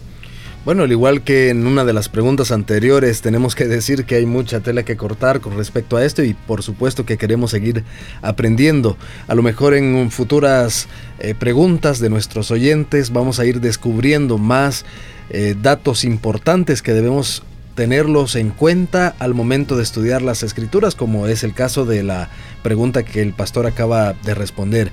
[0.64, 4.28] Bueno, al igual que en una de las preguntas anteriores, tenemos que decir que hay
[4.28, 7.84] mucha tela que cortar con respecto a esto y por supuesto que queremos seguir
[8.22, 8.96] aprendiendo.
[9.28, 10.88] A lo mejor en futuras
[11.18, 14.86] eh, preguntas de nuestros oyentes vamos a ir descubriendo más
[15.32, 17.42] eh, datos importantes que debemos
[17.74, 22.30] tenerlos en cuenta al momento de estudiar las escrituras, como es el caso de la
[22.62, 24.92] pregunta que el pastor acaba de responder.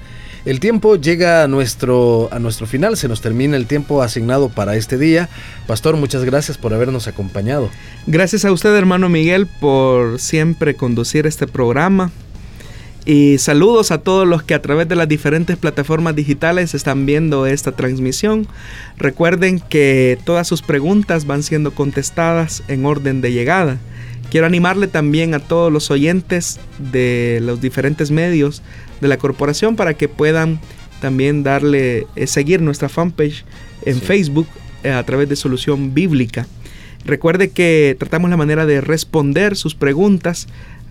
[0.48, 4.76] El tiempo llega a nuestro, a nuestro final, se nos termina el tiempo asignado para
[4.76, 5.28] este día.
[5.66, 7.68] Pastor, muchas gracias por habernos acompañado.
[8.06, 12.12] Gracias a usted, hermano Miguel, por siempre conducir este programa.
[13.04, 17.44] Y saludos a todos los que a través de las diferentes plataformas digitales están viendo
[17.44, 18.48] esta transmisión.
[18.96, 23.76] Recuerden que todas sus preguntas van siendo contestadas en orden de llegada.
[24.30, 26.60] Quiero animarle también a todos los oyentes
[26.92, 28.62] de los diferentes medios
[29.00, 30.60] de la corporación para que puedan
[31.00, 33.44] también darle, eh, seguir nuestra fanpage
[33.84, 34.46] en Facebook
[34.84, 36.46] eh, a través de Solución Bíblica.
[37.04, 40.46] Recuerde que tratamos la manera de responder sus preguntas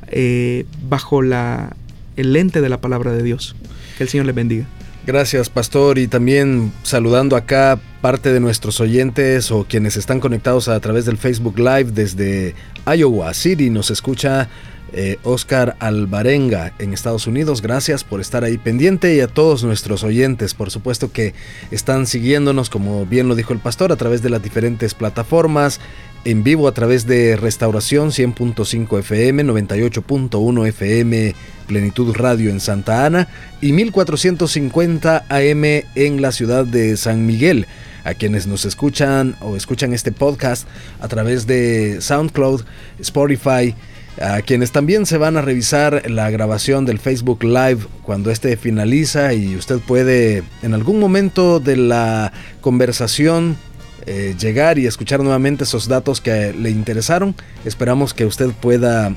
[0.07, 1.75] eh, bajo la,
[2.15, 3.55] el lente de la palabra de Dios.
[3.97, 4.65] Que el Señor les bendiga.
[5.07, 10.77] Gracias, pastor, y también saludando acá parte de nuestros oyentes o quienes están conectados a
[10.81, 12.55] través del Facebook Live desde
[12.85, 13.69] Iowa City.
[13.69, 14.49] Nos escucha
[14.91, 17.61] eh, Oscar Alvarenga en Estados Unidos.
[17.61, 21.33] Gracias por estar ahí pendiente y a todos nuestros oyentes, por supuesto que
[21.71, 25.79] están siguiéndonos, como bien lo dijo el pastor, a través de las diferentes plataformas,
[26.25, 31.35] en vivo a través de Restauración 100.5 FM, 98.1 FM
[31.67, 33.27] Plenitud Radio en Santa Ana
[33.61, 35.63] y 1450 AM
[35.95, 37.67] en la ciudad de San Miguel.
[38.03, 40.67] A quienes nos escuchan o escuchan este podcast
[41.01, 42.63] a través de SoundCloud,
[42.99, 43.75] Spotify,
[44.21, 49.33] a quienes también se van a revisar la grabación del Facebook Live cuando este finaliza
[49.33, 53.57] y usted puede en algún momento de la conversación
[54.07, 57.35] eh, llegar y escuchar nuevamente esos datos que le interesaron.
[57.65, 59.13] Esperamos que usted pueda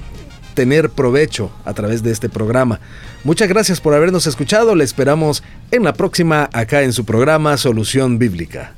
[0.55, 2.81] tener provecho a través de este programa.
[3.23, 4.75] Muchas gracias por habernos escuchado.
[4.75, 8.75] Le esperamos en la próxima acá en su programa Solución Bíblica.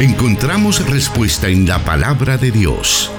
[0.00, 3.10] Encontramos respuesta en la palabra de Dios.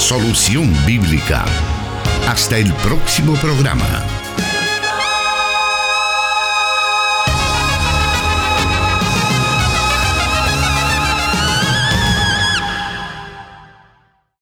[0.00, 1.44] Solución Bíblica.
[2.26, 4.19] Hasta el próximo programa.